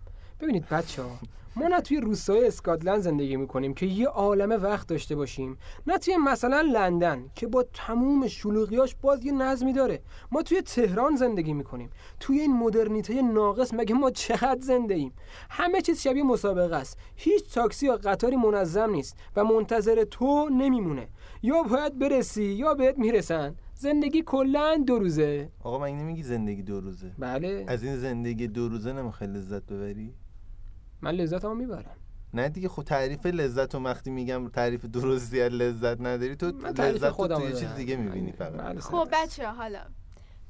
ببینید 0.41 0.69
بچه 0.69 1.03
ها 1.03 1.09
ما 1.55 1.67
نه 1.67 1.81
توی 1.81 1.97
روستای 1.97 2.47
اسکاتلند 2.47 3.01
زندگی 3.01 3.35
می‌کنیم 3.35 3.73
که 3.73 3.85
یه 3.85 4.07
عالمه 4.07 4.55
وقت 4.57 4.87
داشته 4.87 5.15
باشیم 5.15 5.57
نه 5.87 5.97
توی 5.97 6.17
مثلا 6.17 6.61
لندن 6.61 7.25
که 7.35 7.47
با 7.47 7.65
تموم 7.73 8.27
شلوغیاش 8.27 8.95
باز 9.01 9.25
یه 9.25 9.31
نظمی 9.31 9.73
داره. 9.73 10.01
ما 10.31 10.41
توی 10.41 10.61
تهران 10.61 11.15
زندگی 11.15 11.53
می‌کنیم. 11.53 11.89
توی 12.19 12.39
این 12.39 12.53
مدرنیته 12.57 13.21
ناقص 13.21 13.73
مگه 13.73 13.95
ما 13.95 14.11
چقدر 14.11 14.61
زنده 14.61 14.93
ایم 14.93 15.13
همه 15.49 15.81
چیز 15.81 16.01
شبیه 16.01 16.23
مسابقه 16.23 16.75
است. 16.75 16.97
هیچ 17.15 17.53
تاکسی 17.53 17.85
یا 17.85 17.95
قطاری 17.95 18.35
منظم 18.35 18.89
نیست 18.89 19.17
و 19.35 19.43
منتظر 19.43 20.03
تو 20.03 20.49
نمیمونه. 20.49 21.07
یا 21.43 21.63
باید 21.63 21.99
برسی 21.99 22.43
یا 22.43 22.73
بهت 22.73 22.97
می‌رسن. 22.97 23.55
زندگی 23.75 24.21
کلا 24.21 24.83
دو 24.87 24.99
روزه. 24.99 25.49
آقا 25.63 25.79
من 25.79 25.87
نمیگی 25.87 26.23
زندگی 26.23 26.61
دو 26.61 26.81
روزه؟ 26.81 27.11
بله. 27.19 27.65
از 27.67 27.83
این 27.83 27.97
زندگی 27.97 28.47
دو 28.47 28.69
روزه 28.69 28.93
نمی‌خوای 28.93 29.29
لذت 29.29 29.65
ببری؟ 29.65 30.13
من 31.01 31.11
لذتمو 31.11 31.55
می‌برم. 31.55 31.95
نه 32.33 32.49
دیگه 32.49 32.69
خب 32.69 32.83
تعریف 32.83 33.25
لذت 33.25 33.75
رو 33.75 33.83
وقتی 33.83 34.09
میگم 34.09 34.49
تعریف 34.49 34.85
درستی 34.85 35.41
از 35.41 35.51
لذت 35.51 36.01
نداری 36.01 36.35
تو 36.35 36.45
لذت 36.77 37.09
خودم 37.09 37.39
توی 37.39 37.51
رو 37.51 37.59
چیز. 37.59 37.75
دیگه 37.75 37.95
می‌بینی. 37.95 38.31
فقط. 38.31 38.79
خب 38.79 39.07
بچه 39.13 39.47
حالا. 39.47 39.81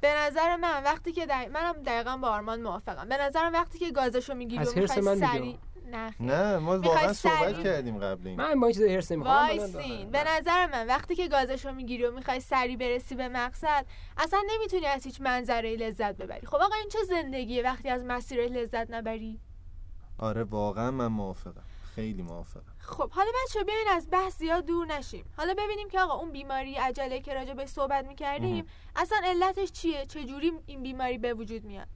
به 0.02 0.14
نظر 0.18 0.56
من 0.56 0.84
وقتی 0.84 1.12
که 1.12 1.26
دقیق... 1.26 1.52
منم 1.52 1.74
دقیقا 1.74 2.18
با 2.18 2.28
آرمان 2.30 2.62
موافقم. 2.62 3.10
به 3.10 3.18
نظرم 3.18 3.54
وقتی 3.54 3.80
که 3.80 3.92
گازشو 3.92 4.34
می‌گیری 4.34 4.62
از 4.62 4.68
و 4.78 4.80
حرس 4.80 4.98
می‌خوای 4.98 5.20
من 5.20 5.28
سری. 5.28 5.60
نه. 5.92 6.16
نه 6.20 6.58
ما 6.58 6.80
واقعا 6.80 7.14
صحبت 7.14 7.54
سریع- 7.54 7.64
کردیم 7.64 7.98
قبل 7.98 8.28
این. 8.28 8.38
من 8.38 8.60
با 8.60 8.68
این 8.68 8.76
چیزا 8.76 8.86
هرس 8.86 9.12
نمی‌خوام 9.12 9.58
به 10.12 10.24
نظر 10.30 10.68
من 10.68 10.88
وقتی 10.88 11.16
که 11.16 11.28
گازشو 11.28 11.72
می‌گیری 11.72 12.06
و 12.06 12.12
می‌خوای 12.12 12.40
سری 12.40 12.78
برسی 12.78 13.16
به 13.16 13.28
مقصد 13.28 13.86
اصلا 14.18 14.40
نمی‌تونی 14.56 14.86
از 14.86 15.04
هیچ 15.04 15.22
منظره 15.22 15.76
لذت 15.76 16.18
ببری. 16.18 16.48
خب 16.48 16.56
آقا 16.56 16.76
این 16.76 16.90
چه 16.90 17.00
زندگیه 17.10 17.64
وقتی 17.64 17.90
از 17.90 18.04
مسیر 18.04 18.48
لذت 18.48 18.92
نبری؟ 18.92 19.40
آره 20.22 20.44
واقعا 20.44 20.92
من 20.92 21.08
موافقم. 21.08 21.64
خیلی 21.96 22.22
موافقم. 22.22 22.74
خب 22.80 23.12
حالا 23.12 23.32
بچه 23.46 23.64
بیاین 23.64 23.88
از 23.92 24.08
بحث 24.12 24.38
زیاد 24.38 24.66
دور 24.66 24.88
نشیم. 24.88 25.26
حالا 25.38 25.54
ببینیم 25.54 25.90
که 25.90 26.00
آقا 26.00 26.14
اون 26.14 26.32
بیماری 26.32 26.76
عجله 26.76 27.20
که 27.20 27.34
راجع 27.34 27.54
به 27.54 27.66
صحبت 27.66 28.06
می‌کردیم 28.06 28.66
اصلا 28.96 29.22
علتش 29.24 29.72
چیه؟ 29.72 30.06
چجوری 30.06 30.52
این 30.66 30.84
بیماری 30.84 31.18
به 31.18 31.34
وجود 31.34 31.64
میاد؟ 31.64 31.88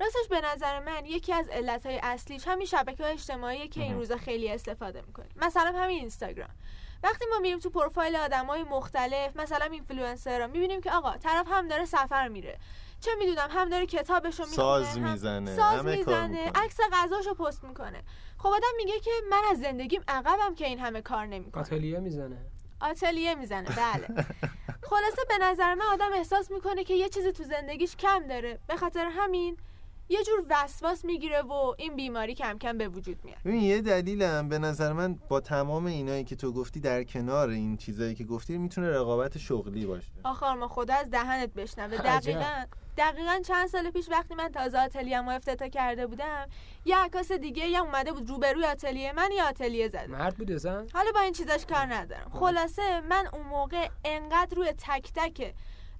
راستش 0.00 0.28
به 0.30 0.40
نظر 0.40 0.80
من 0.80 1.06
یکی 1.06 1.32
از 1.32 1.48
علتهای 1.48 2.00
اصلیش 2.02 2.48
همین 2.48 2.66
شبکه 2.66 3.06
اجتماعی 3.06 3.68
که 3.68 3.82
این. 3.82 3.94
روزا 3.94 4.16
خیلی 4.16 4.52
استفاده 4.52 5.02
می‌کنیم. 5.06 5.30
مثلا 5.36 5.72
همین 5.78 5.98
اینستاگرام. 5.98 6.50
وقتی 7.02 7.24
ما 7.30 7.38
میریم 7.38 7.58
تو 7.58 7.70
پروفایل 7.70 8.16
آدمای 8.16 8.62
مختلف 8.62 9.36
مثلا 9.36 9.64
اینفلوئنسرها 9.64 10.46
می‌بینیم 10.46 10.80
که 10.80 10.92
آقا 10.92 11.16
طرف 11.16 11.46
هم 11.48 11.68
داره 11.68 11.84
سفر 11.84 12.28
میره. 12.28 12.58
چه 13.04 13.10
می‌دونم 13.18 13.48
هم 13.50 13.68
داره 13.68 13.86
کتابشو 13.86 14.42
می‌خونه 14.42 14.56
ساز 14.56 14.96
هم 14.96 15.10
می‌زنه 15.10 15.56
ساز 15.56 15.84
می‌زنه 15.84 15.96
می‌کنه. 15.96 16.52
عکس 16.54 16.76
غذاشو 16.92 17.34
پست 17.34 17.64
می‌کنه. 17.64 18.02
خب 18.38 18.48
آدم 18.48 18.68
میگه 18.76 19.00
که 19.00 19.10
من 19.30 19.42
از 19.50 19.60
زندگیم 19.60 20.02
عقبم 20.08 20.54
که 20.54 20.66
این 20.66 20.78
همه 20.78 21.02
کار 21.02 21.26
نمی‌کنه. 21.26 21.62
آتلیه 21.62 22.00
می‌زنه. 22.00 22.36
آتلیه 22.80 23.34
می‌زنه 23.34 23.68
بله. 23.68 24.06
خلاصه 24.90 25.22
به 25.28 25.38
نظر 25.40 25.74
من 25.74 25.86
آدم 25.86 26.12
احساس 26.12 26.50
می‌کنه 26.50 26.84
که 26.84 26.94
یه 26.94 27.08
چیزی 27.08 27.32
تو 27.32 27.44
زندگیش 27.44 27.96
کم 27.96 28.26
داره. 28.28 28.58
به 28.66 28.76
خاطر 28.76 29.04
همین 29.04 29.56
یه 30.08 30.24
جور 30.24 30.44
وسواس 30.50 31.04
می‌گیره 31.04 31.42
و 31.42 31.74
این 31.78 31.96
بیماری 31.96 32.34
کم 32.34 32.58
کم 32.58 32.78
به 32.78 32.88
وجود 32.88 33.24
میاد. 33.24 33.38
ببین 33.44 33.62
یه 33.62 33.80
دلیلم. 33.80 34.48
به 34.48 34.58
نظر 34.58 34.92
من 34.92 35.14
با 35.28 35.40
تمام 35.40 35.86
اینایی 35.86 36.24
که 36.24 36.36
تو 36.36 36.52
گفتی 36.52 36.80
در 36.80 37.04
کنار 37.04 37.48
این 37.48 37.76
چیزایی 37.76 38.14
که 38.14 38.24
گفتی 38.24 38.58
می‌تونه 38.58 38.90
رقابت 38.90 39.38
شغلی 39.38 39.86
باشه. 39.86 40.08
آخر 40.24 40.54
ما 40.54 40.68
خدا 40.68 40.94
از 40.94 41.10
دهنت 41.10 41.54
بشنوه. 41.54 41.96
دقیقا 41.96 42.64
دقیقا 42.96 43.40
چند 43.46 43.68
سال 43.68 43.90
پیش 43.90 44.08
وقتی 44.08 44.34
من 44.34 44.48
تازه 44.48 44.78
آتلیه‌مو 44.78 45.30
افتتاح 45.30 45.68
کرده 45.68 46.06
بودم 46.06 46.46
یه 46.84 46.96
عکاس 46.96 47.32
دیگه 47.32 47.66
یه 47.66 47.80
اومده 47.80 48.12
بود 48.12 48.28
روبروی 48.28 48.64
آتلیه. 48.64 49.12
من 49.12 49.30
یه 49.32 49.44
آتلیه 49.44 49.88
زده 49.88 50.06
مرد 50.06 50.36
بود 50.36 50.52
زن 50.52 50.86
حالا 50.92 51.12
با 51.14 51.20
این 51.20 51.32
چیزاش 51.32 51.66
کار 51.66 51.94
ندارم. 51.94 52.30
خلاصه 52.34 53.00
من 53.00 53.26
اون 53.32 53.42
موقع 53.46 53.88
انقدر 54.04 54.56
روی 54.56 54.72
تک 54.72 55.12
تک 55.14 55.54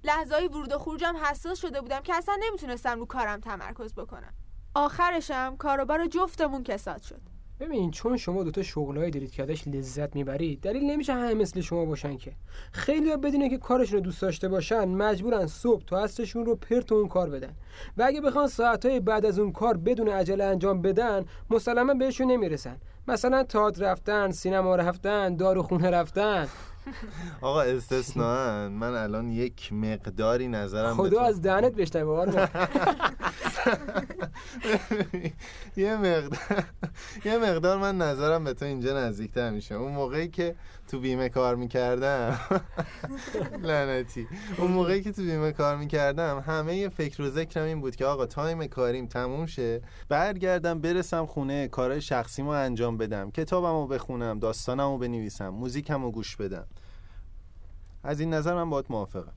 لحظه 0.05 0.35
ورود 0.35 0.73
و 0.73 0.77
خروجم 0.77 1.15
حساس 1.23 1.59
شده 1.59 1.81
بودم 1.81 1.99
که 1.99 2.15
اصلا 2.15 2.37
نمی‌تونستم 2.47 2.99
رو 2.99 3.05
کارم 3.05 3.39
تمرکز 3.39 3.95
بکنم. 3.95 4.33
آخرشم 4.75 5.55
کاروبار 5.57 6.07
جفتمون 6.07 6.63
کساد 6.63 7.01
شد. 7.01 7.21
ببین 7.59 7.91
چون 7.91 8.17
شما 8.17 8.43
دوتا 8.43 8.63
شغلایی 8.63 9.11
دارید 9.11 9.31
که 9.31 9.43
ازش 9.43 9.67
لذت 9.67 10.15
می‌برید 10.15 10.61
دلیل 10.61 10.83
نمیشه 10.83 11.13
همه 11.13 11.33
مثل 11.33 11.61
شما 11.61 11.85
باشن 11.85 12.17
که. 12.17 12.33
خیلی 12.71 13.11
ها 13.11 13.17
بدونه 13.17 13.49
که 13.49 13.57
کارشون 13.57 13.97
رو 13.97 14.03
دوست 14.03 14.21
داشته 14.21 14.47
باشن 14.47 14.87
مجبورن 14.87 15.47
صبح 15.47 15.83
تا 15.83 16.03
عصرشون 16.03 16.45
رو 16.45 16.55
پرت 16.55 16.91
اون 16.91 17.07
کار 17.07 17.29
بدن. 17.29 17.53
و 17.97 18.03
اگه 18.03 18.21
بخوان 18.21 18.47
ساعتهای 18.47 18.99
بعد 18.99 19.25
از 19.25 19.39
اون 19.39 19.51
کار 19.51 19.77
بدون 19.77 20.09
عجله 20.09 20.43
انجام 20.43 20.81
بدن 20.81 21.25
مسلما 21.49 21.93
بهشون 21.93 22.31
نمی‌رسن. 22.31 22.77
مثلا 23.07 23.43
تئاتر 23.43 23.91
رفتن 23.91 24.31
سینما 24.31 24.75
رفتن 24.75 25.35
داروخونه 25.35 25.89
رفتن. 25.89 26.47
آقا 27.41 27.61
استثناا 27.61 28.69
من 28.69 28.93
الان 28.95 29.29
یک 29.29 29.73
مقداری 29.73 30.47
نظرم 30.47 30.95
خدا 30.95 31.21
از 31.21 31.41
دهنت 31.41 31.73
بشنوه 31.73 32.09
آرمان. 32.19 32.49
یه 35.77 35.97
مقدار 35.97 36.63
یه 37.25 37.37
مقدار 37.37 37.77
من 37.77 37.97
نظرم 37.97 38.43
به 38.43 38.53
تو 38.53 38.65
اینجا 38.65 38.99
نزدیکتر 39.07 39.49
میشه 39.49 39.75
اون 39.75 39.91
موقعی 39.91 40.27
که 40.27 40.55
تو 40.87 40.99
بیمه 40.99 41.29
کار 41.29 41.55
می‌کردم. 41.55 42.39
لعنتی. 43.67 44.27
اون 44.57 44.71
موقعی 44.71 45.01
که 45.01 45.11
تو 45.11 45.21
بیمه 45.21 45.51
کار 45.51 45.77
می‌کردم 45.77 46.43
همه 46.47 46.89
فکر 46.89 47.21
و 47.21 47.29
ذکرم 47.29 47.65
این 47.65 47.81
بود 47.81 47.95
که 47.95 48.05
آقا 48.05 48.25
تایم 48.25 48.67
کاریم 48.67 49.07
تموم 49.07 49.45
شه. 49.45 49.81
برگردم 50.09 50.81
برسم 50.81 51.25
خونه 51.25 51.67
کارهای 51.67 52.01
شخصیمو 52.01 52.49
انجام 52.49 52.97
بدم. 52.97 53.31
کتابمو 53.31 53.87
بخونم 53.87 54.39
داستانمو 54.39 54.97
بنویسم 54.97 55.49
موزیکمو 55.49 56.11
گوش 56.11 56.35
بدم. 56.35 56.67
از 58.03 58.19
این 58.19 58.33
نظر 58.33 58.53
من 58.53 58.69
باید 58.69 58.85
موافقم. 58.89 59.33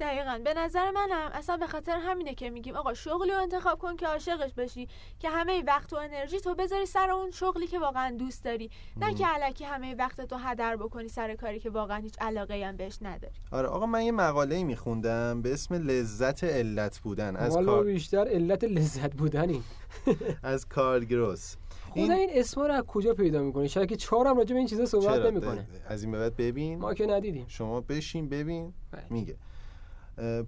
دقیقا. 0.00 0.40
به 0.44 0.54
نظر 0.54 0.90
منم 0.90 1.30
اصلا 1.34 1.56
به 1.56 1.66
خاطر 1.66 1.96
همینه 2.02 2.34
که 2.34 2.50
میگیم 2.50 2.76
آقا 2.76 2.94
شغلی 2.94 3.30
رو 3.30 3.42
انتخاب 3.42 3.78
کن 3.78 3.96
که 3.96 4.06
عاشقش 4.06 4.52
بشی 4.52 4.88
که 5.18 5.30
همه 5.30 5.62
وقت 5.66 5.92
و 5.92 5.96
انرژی 5.96 6.40
تو 6.40 6.54
بذاری 6.54 6.86
سر 6.86 7.10
اون 7.10 7.30
شغلی 7.30 7.66
که 7.66 7.78
واقعا 7.78 8.16
دوست 8.18 8.44
داری. 8.44 8.70
نه 8.96 9.14
که 9.14 9.26
علکی 9.26 9.64
همه 9.64 9.94
وقت 9.94 10.20
تو 10.20 10.36
هدر 10.36 10.76
بکنی 10.76 11.08
سر 11.08 11.34
کاری 11.34 11.60
که 11.60 11.70
واقعا 11.70 11.98
هیچ 11.98 12.14
علاقه 12.20 12.66
هم 12.66 12.76
بهش 12.76 12.98
نداری. 13.02 13.34
آره 13.52 13.68
آقا 13.68 13.86
من 13.86 14.02
یه 14.02 14.12
مقاله 14.12 14.64
میخوندم 14.64 15.42
به 15.42 15.52
اسم 15.52 15.74
لذت 15.74 16.44
علت 16.44 16.98
بودن. 16.98 17.36
از 17.36 17.56
کار 17.56 17.84
بیشتر 17.84 18.28
علت 18.28 18.64
لذت 18.64 19.14
بودنی. 19.14 19.62
از 20.42 20.68
کارل 20.68 21.04
گروس. 21.04 21.56
خدا 21.90 22.02
این 22.02 22.30
اسما 22.32 22.66
رو 22.66 22.74
از 22.74 22.82
کجا 22.82 23.14
پیدا 23.14 23.42
می‌کنی؟ 23.42 23.68
شاید 23.68 23.88
که 23.88 23.96
چهارم 23.96 24.36
راجع 24.36 24.52
به 24.52 24.58
این 24.58 24.68
چیزا 24.68 24.86
صحبت؟ 24.86 25.20
نمی‌کنه. 25.20 25.66
از 25.88 26.02
این 26.02 26.12
به 26.12 26.18
بعد 26.18 26.36
ببین. 26.36 26.78
ما 26.78 26.94
که 26.94 27.06
ندیدیم. 27.06 27.44
شما 27.48 27.80
بشین 27.80 28.28
ببین. 28.28 28.72
بله. 28.92 29.04
میگه. 29.10 29.36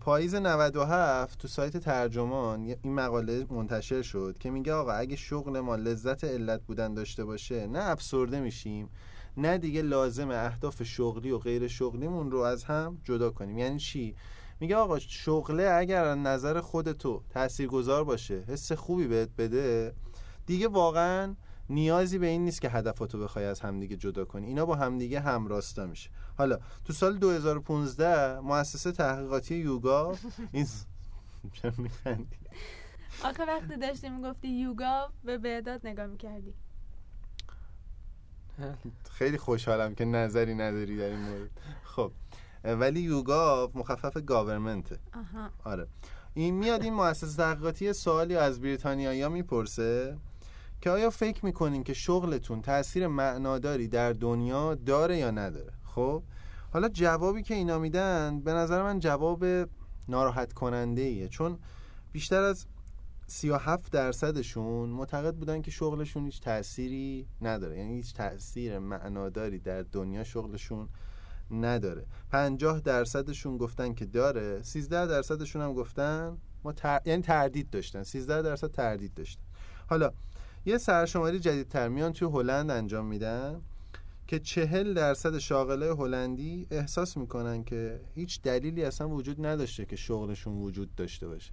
پاییز 0.00 0.34
97 0.34 1.38
تو 1.38 1.48
سایت 1.48 1.76
ترجمان 1.76 2.60
این 2.82 2.94
مقاله 2.94 3.46
منتشر 3.50 4.02
شد 4.02 4.36
که 4.40 4.50
میگه 4.50 4.72
آقا 4.72 4.92
اگه 4.92 5.16
شغل 5.16 5.60
ما 5.60 5.76
لذت 5.76 6.24
علت 6.24 6.62
بودن 6.62 6.94
داشته 6.94 7.24
باشه 7.24 7.66
نه 7.66 7.78
افسرده 7.78 8.40
میشیم 8.40 8.88
نه 9.36 9.58
دیگه 9.58 9.82
لازم 9.82 10.30
اهداف 10.30 10.82
شغلی 10.82 11.30
و 11.30 11.38
غیر 11.38 11.68
شغلیمون 11.68 12.30
رو 12.30 12.38
از 12.38 12.64
هم 12.64 12.98
جدا 13.04 13.30
کنیم. 13.30 13.58
یعنی 13.58 13.78
چی؟ 13.78 14.14
میگه 14.60 14.76
آقا 14.76 14.98
شغله 14.98 15.70
اگر 15.70 16.04
از 16.04 16.18
نظر 16.18 16.60
خود 16.60 16.92
تو 16.92 17.22
تاثیرگذار 17.30 18.04
باشه 18.04 18.44
حس 18.48 18.72
خوبی 18.72 19.06
بهت 19.06 19.28
بده 19.38 19.94
دیگه 20.46 20.68
واقعا 20.68 21.34
نیازی 21.72 22.18
به 22.18 22.26
این 22.26 22.44
نیست 22.44 22.60
که 22.60 22.68
هدفاتو 22.68 23.18
بخوای 23.18 23.44
از 23.44 23.60
همدیگه 23.60 23.96
جدا 23.96 24.24
کنی. 24.24 24.46
اینا 24.46 24.66
با 24.66 24.74
همدیگه 24.74 25.20
همراستا 25.20 25.86
میشه. 25.86 26.10
حالا 26.38 26.58
تو 26.84 26.92
سال 26.92 27.18
2015 27.18 28.40
مؤسسه 28.40 28.92
تحقیقاتی 28.92 29.54
یوگا 29.54 30.16
این 30.52 30.66
چرا 31.62 31.72
میخندی؟ 31.78 32.36
آخه 33.24 33.44
وقتی 33.44 33.76
داشتی 33.76 34.08
می‌گفتی 34.08 34.48
یوگا 34.48 35.12
به 35.24 35.38
بهداد 35.38 35.86
نگاه 35.86 36.06
می‌کردی. 36.06 36.54
خیلی 39.10 39.38
خوشحالم 39.38 39.94
که 39.94 40.04
نظری 40.04 40.54
نداری 40.54 40.96
در 40.96 41.04
این 41.04 41.18
مورد. 41.18 41.50
خب 41.84 42.12
ولی 42.64 43.00
یوگا 43.00 43.70
مخفف 43.74 44.16
گاورمنته. 44.16 44.98
آره. 45.64 45.86
این 46.34 46.54
میاد 46.54 46.82
این 46.82 46.94
مؤسسه 46.94 47.36
تحقیقاتی 47.36 47.92
سوالی 47.92 48.36
از 48.36 48.60
بریتانیایی 48.60 49.28
می‌پرسه. 49.28 50.16
که 50.82 50.90
آیا 50.90 51.10
فکر 51.10 51.44
می‌کنین 51.44 51.84
که 51.84 51.94
شغلتون 51.94 52.62
تاثیر 52.62 53.06
معناداری 53.06 53.88
در 53.88 54.12
دنیا 54.12 54.74
داره 54.74 55.18
یا 55.18 55.30
نداره؟ 55.30 55.72
خب 55.84 56.22
حالا 56.72 56.88
جوابی 56.88 57.42
که 57.42 57.54
اینا 57.54 57.78
میدن 57.78 58.40
به 58.40 58.52
نظر 58.52 58.82
من 58.82 58.98
جواب 58.98 59.44
ناراحت 60.08 60.52
کننده 60.52 61.02
ایه 61.02 61.28
چون 61.28 61.58
بیشتر 62.12 62.42
از 62.42 62.66
37 63.26 63.92
درصدشون 63.92 64.88
معتقد 64.88 65.34
بودن 65.34 65.62
که 65.62 65.70
شغلشون 65.70 66.24
هیچ 66.24 66.40
تأثیری 66.40 67.26
نداره. 67.42 67.78
یعنی 67.78 67.94
هیچ 67.94 68.14
تأثیر 68.14 68.78
معناداری 68.78 69.58
در 69.58 69.82
دنیا 69.82 70.24
شغلشون 70.24 70.88
نداره. 71.50 72.06
50 72.30 72.80
درصدشون 72.80 73.56
گفتن 73.56 73.94
که 73.94 74.06
داره 74.06 74.62
13 74.62 75.06
درصدشون 75.06 75.62
هم 75.62 75.74
گفتن 75.74 76.38
ما 76.64 76.72
تر... 76.72 77.00
یعنی 77.04 77.22
تردید 77.22 77.70
داشتن. 77.70 78.02
13 78.02 78.42
درصد 78.42 78.70
تردید 78.70 79.14
داشتن. 79.14 79.42
حالا 79.86 80.10
یه 80.66 80.78
سرشماری 80.78 81.38
جدیدتر 81.38 81.88
میان 81.88 82.12
توی 82.12 82.28
هلند 82.28 82.70
انجام 82.70 83.06
میدن 83.06 83.60
که 84.26 84.38
چهل 84.38 84.94
درصد 84.94 85.38
شاغلای 85.38 85.88
هلندی 85.88 86.66
احساس 86.70 87.16
می‌کنن 87.16 87.64
که 87.64 88.00
هیچ 88.14 88.42
دلیلی 88.42 88.84
اصلا 88.84 89.08
وجود 89.08 89.46
نداشته 89.46 89.84
که 89.84 89.96
شغلشون 89.96 90.62
وجود 90.62 90.94
داشته 90.94 91.28
باشه. 91.28 91.52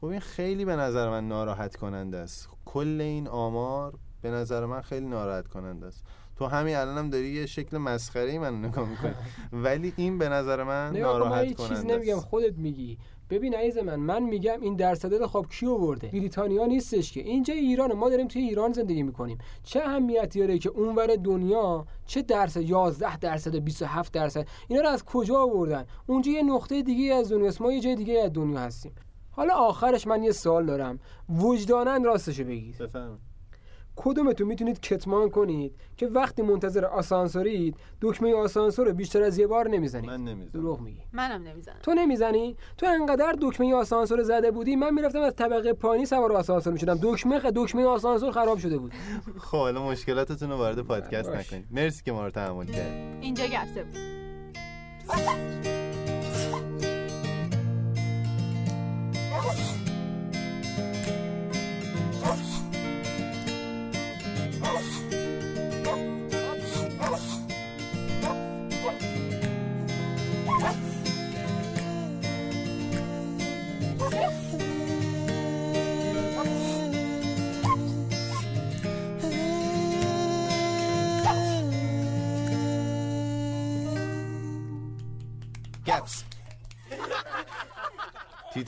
خب 0.00 0.06
این 0.06 0.20
خیلی 0.20 0.64
به 0.64 0.76
نظر 0.76 1.08
من 1.10 1.28
ناراحت 1.28 1.76
کننده 1.76 2.16
است. 2.16 2.48
کل 2.64 3.00
این 3.00 3.28
آمار 3.28 3.98
به 4.22 4.30
نظر 4.30 4.66
من 4.66 4.80
خیلی 4.80 5.06
ناراحت 5.06 5.48
کننده 5.48 5.86
است. 5.86 6.04
تو 6.40 6.46
همین 6.46 6.76
الانم 6.76 6.98
هم 6.98 7.10
داری 7.10 7.28
یه 7.28 7.46
شکل 7.46 7.78
مسخره 7.78 8.30
ای 8.30 8.38
من 8.38 8.64
نگاه 8.64 8.88
می‌کنی. 8.88 9.14
ولی 9.64 9.92
این 9.96 10.18
به 10.18 10.28
نظر 10.28 10.62
من 10.62 10.96
ناراحت 10.96 11.44
هیچ 11.44 11.56
چیز 11.56 11.68
کننده 11.68 11.96
نمیگم 11.96 12.20
خودت 12.20 12.58
میگی. 12.58 12.98
ببین 13.30 13.54
عزیز 13.54 13.78
من 13.78 13.96
من 13.96 14.22
میگم 14.22 14.60
این 14.60 14.76
درصد 14.76 15.26
خب 15.26 15.46
کی 15.50 15.66
آورده؟ 15.66 16.08
بریتانیا 16.08 16.66
نیستش 16.66 17.12
که. 17.12 17.20
اینجا 17.20 17.54
ایرانه 17.54 17.94
ما 17.94 18.10
داریم 18.10 18.28
توی 18.28 18.42
ایران 18.42 18.72
زندگی 18.72 19.02
می‌کنیم. 19.02 19.38
چه 19.62 19.80
اهمیتی 19.80 20.40
داره 20.40 20.58
که 20.58 20.68
اونور 20.68 21.16
دنیا 21.16 21.86
چه 22.06 22.22
درصد 22.22 22.60
11 22.62 23.16
درصد 23.16 23.56
27 23.56 24.12
درصد 24.12 24.46
اینا 24.68 24.82
رو 24.82 24.88
از 24.88 25.04
کجا 25.04 25.36
آوردن؟ 25.38 25.84
اونجا 26.06 26.32
یه 26.32 26.42
نقطه 26.42 26.82
دیگه 26.82 27.14
از 27.14 27.32
دنیاست 27.32 27.62
ما 27.62 27.72
یه 27.72 27.80
جای 27.80 27.94
دیگه 27.94 28.20
از 28.20 28.32
دنیا 28.32 28.60
هستیم. 28.60 28.92
حالا 29.30 29.54
آخرش 29.54 30.06
من 30.06 30.22
یه 30.22 30.32
سوال 30.32 30.66
دارم. 30.66 30.98
وجدانن 31.28 32.04
راستشو 32.04 32.44
بگید. 32.44 32.78
بفهم 32.78 33.18
کدومتون 34.02 34.46
می‌تونید 34.46 34.80
کتمان 34.80 35.30
کنید 35.30 35.74
که 35.96 36.06
وقتی 36.06 36.42
منتظر 36.42 36.84
آسانسورید 36.84 37.76
دکمه 38.00 38.34
آسانسور 38.34 38.86
رو 38.86 38.92
بیشتر 38.92 39.22
از 39.22 39.38
یه 39.38 39.46
بار 39.46 39.68
نمی‌زنید. 39.68 40.10
من 40.10 40.24
نمی‌زنم. 40.24 40.62
دروغ 40.62 40.80
میگی. 40.80 41.02
منم 41.12 41.42
نمی‌زنم. 41.42 41.76
تو 41.82 41.94
نمی‌زنی؟ 41.94 42.56
تو 42.78 42.86
انقدر 42.86 43.36
دکمه 43.40 43.74
آسانسور 43.74 44.22
زده 44.22 44.50
بودی 44.50 44.76
من 44.76 44.94
می‌رفتم 44.94 45.20
از 45.20 45.36
طبقه 45.36 45.72
پایینی 45.72 46.06
سوار 46.06 46.32
آسانسور 46.32 46.72
می‌شدم. 46.72 46.98
دکمه 47.02 47.38
خ... 47.38 47.46
دکمه 47.54 47.84
آسانسور 47.84 48.32
خراب 48.32 48.58
شده 48.58 48.78
بود. 48.78 48.92
خب 49.50 49.58
حالا 49.58 49.82
مشکلاتتون 49.82 50.50
رو 50.50 50.56
وارد 50.56 50.80
پادکست. 50.80 51.30
نکنید. 51.30 51.66
مرسی 51.70 52.02
که 52.04 52.12
ما 52.12 52.24
رو 52.24 52.30
تحمل 52.30 52.66
کردید. 52.66 53.18
اینجا 53.20 53.44
گپسه 53.46 53.84
بود 53.84 55.79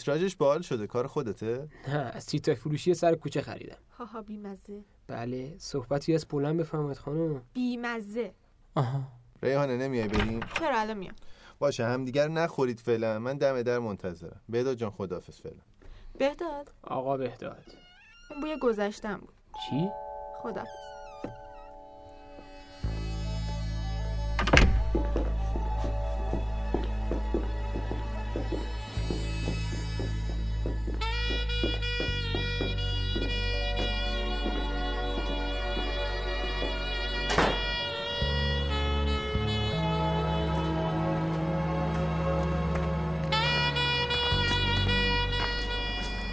تیتراژش 0.03 0.37
باحال 0.37 0.63
شده 0.63 0.87
کار 0.87 1.07
خودته؟ 1.07 1.69
نه 1.89 1.95
از 1.95 2.27
تیتر 2.27 2.55
فروشی 2.55 2.95
سر 2.95 3.15
کوچه 3.15 3.41
خریدم. 3.43 3.77
هاها 3.91 4.23
بیمزه. 4.23 4.85
بله 5.07 5.55
صحبتی 5.59 6.15
از 6.15 6.27
بلند 6.27 6.61
بفهمید 6.61 6.97
خانم. 6.99 7.43
بیمزه. 7.53 8.35
آها. 8.75 9.03
ریحانه 9.43 9.77
نمیای 9.77 10.09
بریم؟ 10.09 10.41
چرا 10.59 10.81
الان 10.81 10.99
میام. 10.99 11.15
باشه 11.59 11.85
همدیگر 11.85 12.29
نخورید 12.29 12.81
فعلا. 12.81 13.19
من 13.19 13.39
دم 13.39 13.63
در 13.63 13.79
منتظرم. 13.79 14.41
بهداد 14.49 14.77
جان 14.77 14.91
خداحافظ 14.91 15.41
فعلا. 15.41 15.63
بهداد؟ 16.19 16.73
آقا 16.83 17.17
بهداد. 17.17 17.65
اون 18.31 18.41
بوی 18.41 18.57
گذشتم 18.57 19.17
بود. 19.17 19.35
چی؟ 19.71 19.89
خدافظ 20.43 20.92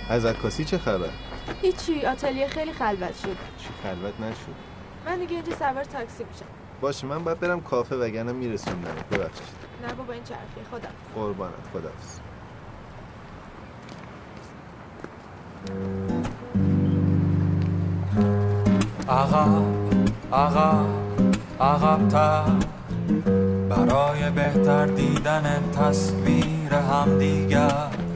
از 0.10 0.26
عکاسی 0.26 0.66
چه 0.66 0.78
خبر؟ 0.78 1.10
هیچی 1.62 2.06
آتلیه 2.06 2.48
خیلی 2.48 2.74
خلوت 2.74 3.18
شد. 3.22 3.38
چی 3.58 3.70
خلوت 3.84 4.20
نشد؟ 4.20 4.56
من 5.06 5.20
دیگه 5.20 5.36
اینجا 5.36 5.56
سوار 5.56 5.84
تاکسی 5.84 6.24
میشم. 6.24 6.46
باشه 6.82 7.08
من 7.08 7.24
باید 7.24 7.40
برم 7.40 7.62
کافه 7.62 7.96
وگرنه 7.96 8.32
میرسوندم 8.32 8.96
ببخشید. 9.12 9.44
نه 9.88 9.94
بابا 9.94 10.14
این 10.14 10.24
چرفیه 10.24 10.64
خدا 10.72 10.90
قربانت 11.16 11.54
خداحافظ 11.74 12.20
عقب 19.10 19.66
عقب 20.34 20.86
عقبتر 21.62 22.44
برای 23.70 24.30
بهتر 24.30 24.86
دیدن 24.86 25.64
تصویر 25.72 26.74
همدیگر. 26.74 28.09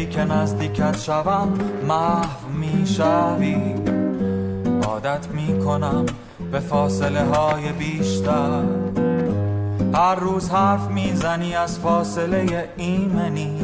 خیلی 0.00 0.12
که 0.12 0.24
نزدیکت 0.24 0.98
شوم 0.98 1.48
محو 1.88 2.48
می‌شوی. 2.48 3.74
عادت 4.82 5.28
می‌کنم 5.28 6.06
به 6.52 6.60
فاصله 6.60 7.24
های 7.24 7.72
بیشتر. 7.72 8.62
هر 9.94 10.14
روز 10.14 10.50
حرف 10.50 10.88
می‌زنی 10.90 11.54
از 11.54 11.78
فاصله 11.78 12.68
ایمنی. 12.76 13.60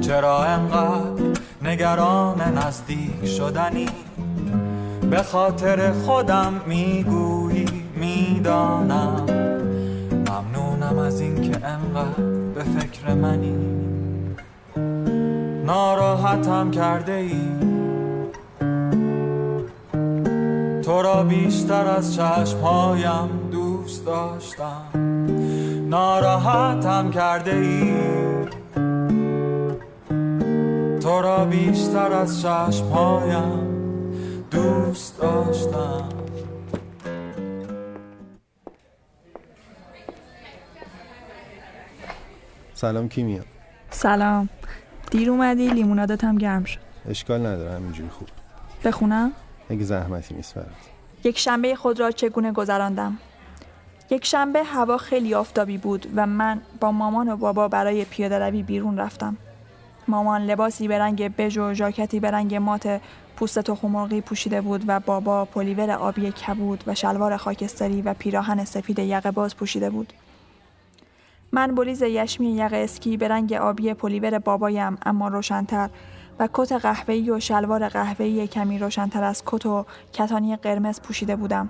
چرا 0.00 0.44
انقدر 0.44 1.22
نگران 1.62 2.40
نزدیک 2.40 3.26
شدنی؟ 3.26 3.86
به 5.10 5.22
خاطر 5.22 5.92
خودم 5.92 6.52
می‌گویی 6.66 7.66
می‌دانم. 7.96 9.26
ممنونم 10.10 10.98
از 10.98 11.20
اینکه 11.20 11.66
انقدر 11.66 12.22
به 12.54 12.62
فکر 12.62 13.14
منی. 13.14 13.54
ناراحتم 15.64 16.70
کرده 16.70 17.12
ای 17.12 17.40
تو 20.82 21.02
را 21.02 21.22
بیشتر 21.24 21.86
از 21.86 22.14
چشمهایم 22.14 23.28
دوست 23.52 24.06
داشتم. 24.06 24.90
ناراحتم 25.88 27.10
کرده 27.10 27.54
ای 27.54 27.94
تو 31.00 31.22
را 31.22 31.44
بیشتر 31.44 32.12
از 32.12 32.42
چشمهایم 32.42 33.72
دوست 34.50 35.20
داشتم. 35.20 36.08
سلام 42.74 43.08
کیمیا. 43.08 43.42
سلام. 43.90 44.48
دیر 45.12 45.30
اومدی 45.30 45.68
لیمونادت 45.68 46.24
هم 46.24 46.38
گرم 46.38 46.64
شد. 46.64 46.80
اشکال 47.08 47.46
نداره 47.46 47.76
همینجوری 47.76 48.08
خوب. 48.08 48.28
بخونم؟ 48.84 49.32
اگه 49.70 49.84
زحمتی 49.84 50.34
نیست 50.34 50.54
برات. 50.54 50.68
یک 51.24 51.38
شنبه 51.38 51.74
خود 51.74 52.00
را 52.00 52.10
چگونه 52.10 52.52
گذراندم؟ 52.52 53.18
یک 54.10 54.24
شنبه 54.24 54.64
هوا 54.64 54.98
خیلی 54.98 55.34
آفتابی 55.34 55.78
بود 55.78 56.06
و 56.16 56.26
من 56.26 56.60
با 56.80 56.92
مامان 56.92 57.28
و 57.28 57.36
بابا 57.36 57.68
برای 57.68 58.04
پیاده 58.04 58.38
روی 58.38 58.62
بیرون 58.62 58.98
رفتم. 58.98 59.36
مامان 60.08 60.42
لباسی 60.42 60.88
به 60.88 60.98
رنگ 60.98 61.36
بژ 61.36 61.58
و 61.58 61.74
ژاکتی 61.74 62.20
به 62.20 62.30
رنگ 62.30 62.54
مات 62.54 63.00
پوست 63.36 63.58
تخم‌مرغی 63.58 64.20
پوشیده 64.20 64.60
بود 64.60 64.84
و 64.86 65.00
بابا 65.00 65.44
پلیور 65.44 65.90
آبی 65.90 66.32
کبود 66.32 66.84
و 66.86 66.94
شلوار 66.94 67.36
خاکستری 67.36 68.02
و 68.02 68.14
پیراهن 68.14 68.64
سفید 68.64 68.98
یقه 68.98 69.30
باز 69.30 69.56
پوشیده 69.56 69.90
بود. 69.90 70.12
من 71.54 71.74
بلیز 71.74 72.02
یشمی 72.02 72.54
یقه 72.54 72.76
اسکی 72.76 73.16
به 73.16 73.28
رنگ 73.28 73.52
آبی 73.52 73.94
پلیور 73.94 74.38
بابایم 74.38 74.96
اما 75.06 75.28
روشنتر 75.28 75.90
و 76.38 76.48
کت 76.52 76.72
قهوه‌ای 76.72 77.30
و 77.30 77.40
شلوار 77.40 77.88
قهوه‌ای 77.88 78.46
کمی 78.46 78.78
روشنتر 78.78 79.24
از 79.24 79.42
کت 79.46 79.66
و 79.66 79.86
کتانی 80.12 80.56
قرمز 80.56 81.00
پوشیده 81.00 81.36
بودم. 81.36 81.68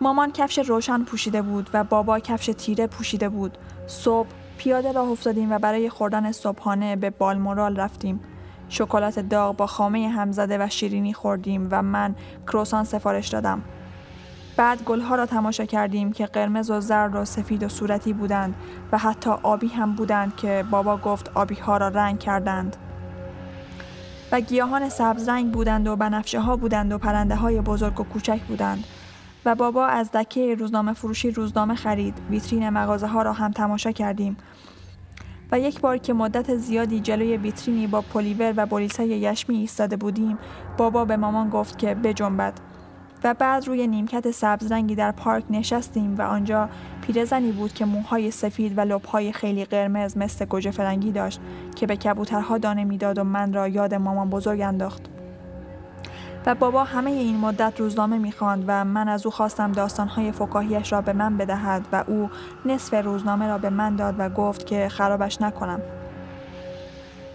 مامان 0.00 0.32
کفش 0.32 0.58
روشن 0.58 1.02
پوشیده 1.04 1.42
بود 1.42 1.70
و 1.72 1.84
بابا 1.84 2.18
کفش 2.18 2.50
تیره 2.58 2.86
پوشیده 2.86 3.28
بود. 3.28 3.58
صبح 3.86 4.28
پیاده 4.58 4.92
راه 4.92 5.08
افتادیم 5.08 5.52
و 5.52 5.58
برای 5.58 5.90
خوردن 5.90 6.32
صبحانه 6.32 6.96
به 6.96 7.10
بالمورال 7.10 7.76
رفتیم. 7.76 8.20
شکلات 8.68 9.18
داغ 9.18 9.56
با 9.56 9.66
خامه 9.66 10.08
همزده 10.08 10.58
و 10.58 10.68
شیرینی 10.68 11.12
خوردیم 11.12 11.68
و 11.70 11.82
من 11.82 12.14
کروسان 12.46 12.84
سفارش 12.84 13.28
دادم. 13.28 13.62
بعد 14.56 14.82
گلها 14.82 15.14
را 15.14 15.26
تماشا 15.26 15.64
کردیم 15.64 16.12
که 16.12 16.26
قرمز 16.26 16.70
و 16.70 16.80
زرد 16.80 17.14
و 17.14 17.24
سفید 17.24 17.62
و 17.62 17.68
صورتی 17.68 18.12
بودند 18.12 18.54
و 18.92 18.98
حتی 18.98 19.30
آبی 19.30 19.68
هم 19.68 19.92
بودند 19.94 20.36
که 20.36 20.64
بابا 20.70 20.96
گفت 20.96 21.30
آبی 21.34 21.54
ها 21.54 21.76
را 21.76 21.88
رنگ 21.88 22.18
کردند. 22.18 22.76
و 24.32 24.40
گیاهان 24.40 24.88
سبز 24.88 25.28
رنگ 25.28 25.52
بودند 25.52 25.88
و 25.88 25.96
بنفشه 25.96 26.40
ها 26.40 26.56
بودند 26.56 26.92
و 26.92 26.98
پرنده 26.98 27.36
های 27.36 27.60
بزرگ 27.60 28.00
و 28.00 28.04
کوچک 28.04 28.40
بودند. 28.42 28.84
و 29.44 29.54
بابا 29.54 29.86
از 29.86 30.10
دکه 30.10 30.54
روزنامه 30.54 30.92
فروشی 30.92 31.30
روزنامه 31.30 31.74
خرید. 31.74 32.18
ویترین 32.30 32.70
مغازه 32.70 33.06
ها 33.06 33.22
را 33.22 33.32
هم 33.32 33.52
تماشا 33.52 33.92
کردیم. 33.92 34.36
و 35.52 35.60
یک 35.60 35.80
بار 35.80 35.98
که 35.98 36.12
مدت 36.12 36.56
زیادی 36.56 37.00
جلوی 37.00 37.36
ویترینی 37.36 37.86
با 37.86 38.00
پلیور 38.00 38.54
و 38.56 38.66
بولیسای 38.66 39.08
یشمی 39.08 39.56
ایستاده 39.56 39.96
بودیم 39.96 40.38
بابا 40.76 41.04
به 41.04 41.16
مامان 41.16 41.50
گفت 41.50 41.78
که 41.78 41.94
بجنبد 41.94 42.52
و 43.24 43.34
بعد 43.34 43.66
روی 43.66 43.86
نیمکت 43.86 44.30
سبز 44.30 44.72
رنگی 44.72 44.94
در 44.94 45.12
پارک 45.12 45.44
نشستیم 45.50 46.16
و 46.18 46.22
آنجا 46.22 46.68
پیرزنی 47.00 47.52
بود 47.52 47.72
که 47.72 47.84
موهای 47.84 48.30
سفید 48.30 48.78
و 48.78 48.80
لبهای 48.80 49.32
خیلی 49.32 49.64
قرمز 49.64 50.16
مثل 50.16 50.44
گوجه 50.44 50.70
فرنگی 50.70 51.12
داشت 51.12 51.40
که 51.76 51.86
به 51.86 51.96
کبوترها 51.96 52.58
دانه 52.58 52.84
می‌داد 52.84 53.18
و 53.18 53.24
من 53.24 53.52
را 53.52 53.68
یاد 53.68 53.94
مامان 53.94 54.30
بزرگ 54.30 54.60
انداخت. 54.60 55.02
و 56.46 56.54
بابا 56.54 56.84
همه 56.84 57.10
این 57.10 57.36
مدت 57.36 57.80
روزنامه 57.80 58.18
می‌خواند 58.18 58.64
و 58.66 58.84
من 58.84 59.08
از 59.08 59.26
او 59.26 59.32
خواستم 59.32 59.72
داستانهای 59.72 60.32
فکاهیش 60.32 60.92
را 60.92 61.00
به 61.00 61.12
من 61.12 61.36
بدهد 61.36 61.86
و 61.92 62.04
او 62.06 62.30
نصف 62.64 62.94
روزنامه 62.94 63.48
را 63.48 63.58
به 63.58 63.70
من 63.70 63.96
داد 63.96 64.14
و 64.18 64.28
گفت 64.28 64.66
که 64.66 64.88
خرابش 64.88 65.42
نکنم. 65.42 65.80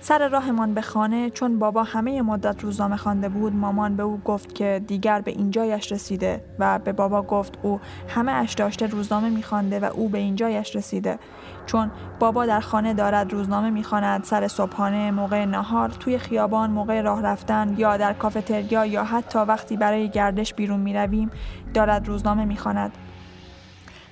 سر 0.04 0.28
راهمان 0.28 0.74
به 0.74 0.82
خانه 0.82 1.30
چون 1.30 1.60
بابا 1.60 1.84
همه 1.84 2.22
مدت 2.22 2.64
روزنامه 2.64 2.98
خوانده 2.98 3.30
بود 3.30 3.56
مامان 3.56 3.96
به 3.96 4.04
او 4.04 4.22
گفت 4.26 4.56
که 4.56 4.82
دیگر 4.88 5.22
به 5.22 5.32
اینجایش 5.32 5.92
رسیده 5.92 6.44
و 6.60 6.80
به 6.80 6.94
بابا 6.94 7.22
گفت 7.22 7.58
او 7.62 7.80
همه 8.08 8.32
اش 8.32 8.54
داشته 8.54 8.88
روزنامه 8.88 9.30
میخوانده 9.30 9.80
و 9.80 9.86
او 9.86 10.10
به 10.10 10.18
اینجایش 10.18 10.76
رسیده. 10.76 11.20
چون 11.66 11.92
بابا 12.20 12.46
در 12.46 12.60
خانه 12.60 12.94
دارد 12.94 13.34
روزنامه 13.34 13.70
می‌خواند 13.70 14.24
سر 14.24 14.48
صبحانه 14.48 15.12
موقع 15.12 15.46
نهار 15.46 15.90
توی 15.90 16.18
خیابان 16.18 16.72
موقع 16.72 17.02
راه 17.02 17.22
رفتن 17.22 17.76
یا 17.78 17.98
در 17.98 18.14
کافتریا 18.14 18.86
یا 18.86 19.04
حتی 19.04 19.40
وقتی 19.40 19.78
برای 19.78 20.10
گردش 20.10 20.54
بیرون 20.54 20.80
می‌رویم 20.80 21.32
دارد 21.74 22.08
روزنامه 22.08 22.46
می‌خواند. 22.46 22.92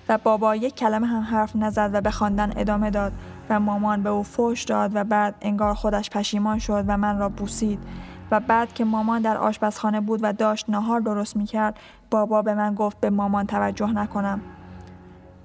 و 0.10 0.18
بابا 0.18 0.56
یک 0.56 0.76
کلمه 0.76 1.08
هم 1.08 1.22
حرف 1.22 1.56
نزد 1.56 1.90
و 1.94 2.02
به 2.02 2.12
خواندن 2.12 2.54
ادامه 2.58 2.90
داد. 2.90 3.12
و 3.50 3.60
مامان 3.60 4.04
به 4.04 4.10
او 4.10 4.24
فوش 4.24 4.64
داد 4.64 4.92
و 4.94 5.04
بعد 5.04 5.36
انگار 5.42 5.74
خودش 5.74 6.10
پشیمان 6.10 6.60
شد 6.60 6.86
و 6.88 6.98
من 6.98 7.20
را 7.20 7.30
بوسید. 7.30 7.80
و 8.32 8.40
بعد 8.40 8.74
که 8.74 8.86
مامان 8.86 9.22
در 9.22 9.38
آشپزخانه 9.38 10.02
بود 10.02 10.20
و 10.24 10.34
داشت 10.34 10.70
نهار 10.70 11.00
درست 11.00 11.36
می‌کرد 11.36 11.80
بابا 12.12 12.42
به 12.42 12.54
من 12.54 12.76
گفت 12.76 13.00
به 13.00 13.10
مامان 13.10 13.46
توجه 13.46 13.92
نکنم. 13.92 14.42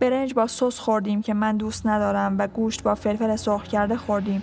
برنج 0.01 0.35
با 0.35 0.47
سس 0.47 0.79
خوردیم 0.79 1.23
که 1.23 1.35
من 1.35 1.57
دوست 1.57 1.87
ندارم 1.87 2.39
و 2.39 2.47
گوشت 2.47 2.83
با 2.83 2.95
فلفل 2.95 3.37
سرخ 3.37 3.65
کرده 3.65 3.97
خوردیم. 3.97 4.43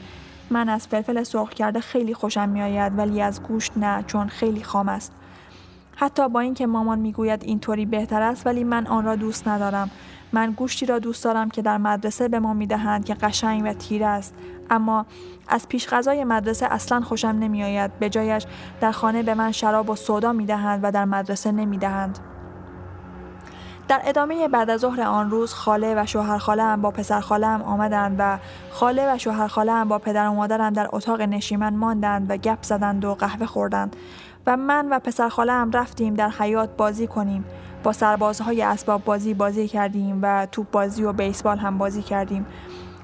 من 0.49 0.69
از 0.69 0.87
فلفل 0.87 1.23
سرخ 1.23 1.49
کرده 1.49 1.79
خیلی 1.79 2.13
خوشم 2.13 2.49
میآید 2.49 2.97
ولی 2.97 3.21
از 3.21 3.43
گوشت 3.43 3.71
نه 3.75 4.03
چون 4.07 4.27
خیلی 4.27 4.63
خام 4.63 4.89
است. 4.89 5.11
حتی 5.95 6.29
با 6.29 6.39
اینکه 6.39 6.67
مامان 6.67 6.99
می‌گوید 6.99 7.43
اینطوری 7.43 7.85
بهتر 7.85 8.21
است 8.21 8.47
ولی 8.47 8.63
من 8.63 8.87
آن 8.87 9.05
را 9.05 9.15
دوست 9.15 9.47
ندارم. 9.47 9.91
من 10.33 10.51
گوشتی 10.51 10.85
را 10.85 10.99
دوست 10.99 11.23
دارم 11.23 11.49
که 11.49 11.61
در 11.61 11.77
مدرسه 11.77 12.27
به 12.27 12.39
ما 12.39 12.53
می‌دهند 12.53 13.05
که 13.05 13.13
قشنگ 13.13 13.61
و 13.65 13.73
تیره 13.73 14.05
است. 14.05 14.33
اما 14.69 15.05
از 15.47 15.67
پیش 15.67 15.87
غذای 15.87 16.23
مدرسه 16.23 16.65
اصلا 16.65 17.01
خوشم 17.01 17.27
نمیآید. 17.27 17.99
به 17.99 18.09
جایش 18.09 18.45
در 18.81 18.91
خانه 18.91 19.23
به 19.23 19.33
من 19.33 19.51
شراب 19.51 19.89
و 19.89 19.95
سودا 19.95 20.33
می‌دهند 20.33 20.79
و 20.83 20.91
در 20.91 21.05
مدرسه 21.05 21.51
نمی‌دهند. 21.51 22.19
در 23.87 24.01
ادامه 24.03 24.47
بعد 24.47 24.69
از 24.69 24.79
ظهر 24.79 25.01
آن 25.01 25.31
روز 25.31 25.53
خاله 25.53 25.93
و 25.97 26.05
شوهر 26.05 26.37
خاله 26.37 26.63
هم 26.63 26.81
با 26.81 26.91
پسر 26.91 27.19
خاله 27.19 27.47
هم 27.47 27.61
آمدند 27.61 28.15
و 28.19 28.37
خاله 28.71 29.13
و 29.13 29.17
شوهر 29.17 29.47
خاله 29.47 29.71
هم 29.71 29.87
با 29.87 29.99
پدر 29.99 30.27
و 30.27 30.33
مادرم 30.33 30.73
در 30.73 30.87
اتاق 30.93 31.21
نشیمن 31.21 31.75
ماندند 31.75 32.31
و 32.31 32.37
گپ 32.37 32.63
زدند 32.63 33.05
و 33.05 33.15
قهوه 33.15 33.45
خوردند. 33.45 33.95
و 34.47 34.57
من 34.57 34.87
و 34.89 34.99
پسر 34.99 35.29
خاله 35.29 35.53
هم 35.53 35.71
رفتیم 35.71 36.13
در 36.13 36.29
حیات 36.29 36.77
بازی 36.77 37.07
کنیم. 37.07 37.45
با 37.83 37.93
سربازهای 37.93 38.61
اسباب 38.61 39.03
بازی 39.03 39.33
بازی 39.33 39.67
کردیم 39.67 40.19
و 40.21 40.47
توپ 40.51 40.71
بازی 40.71 41.03
و 41.03 41.13
بیسبال 41.13 41.57
هم 41.57 41.77
بازی 41.77 42.01
کردیم. 42.01 42.45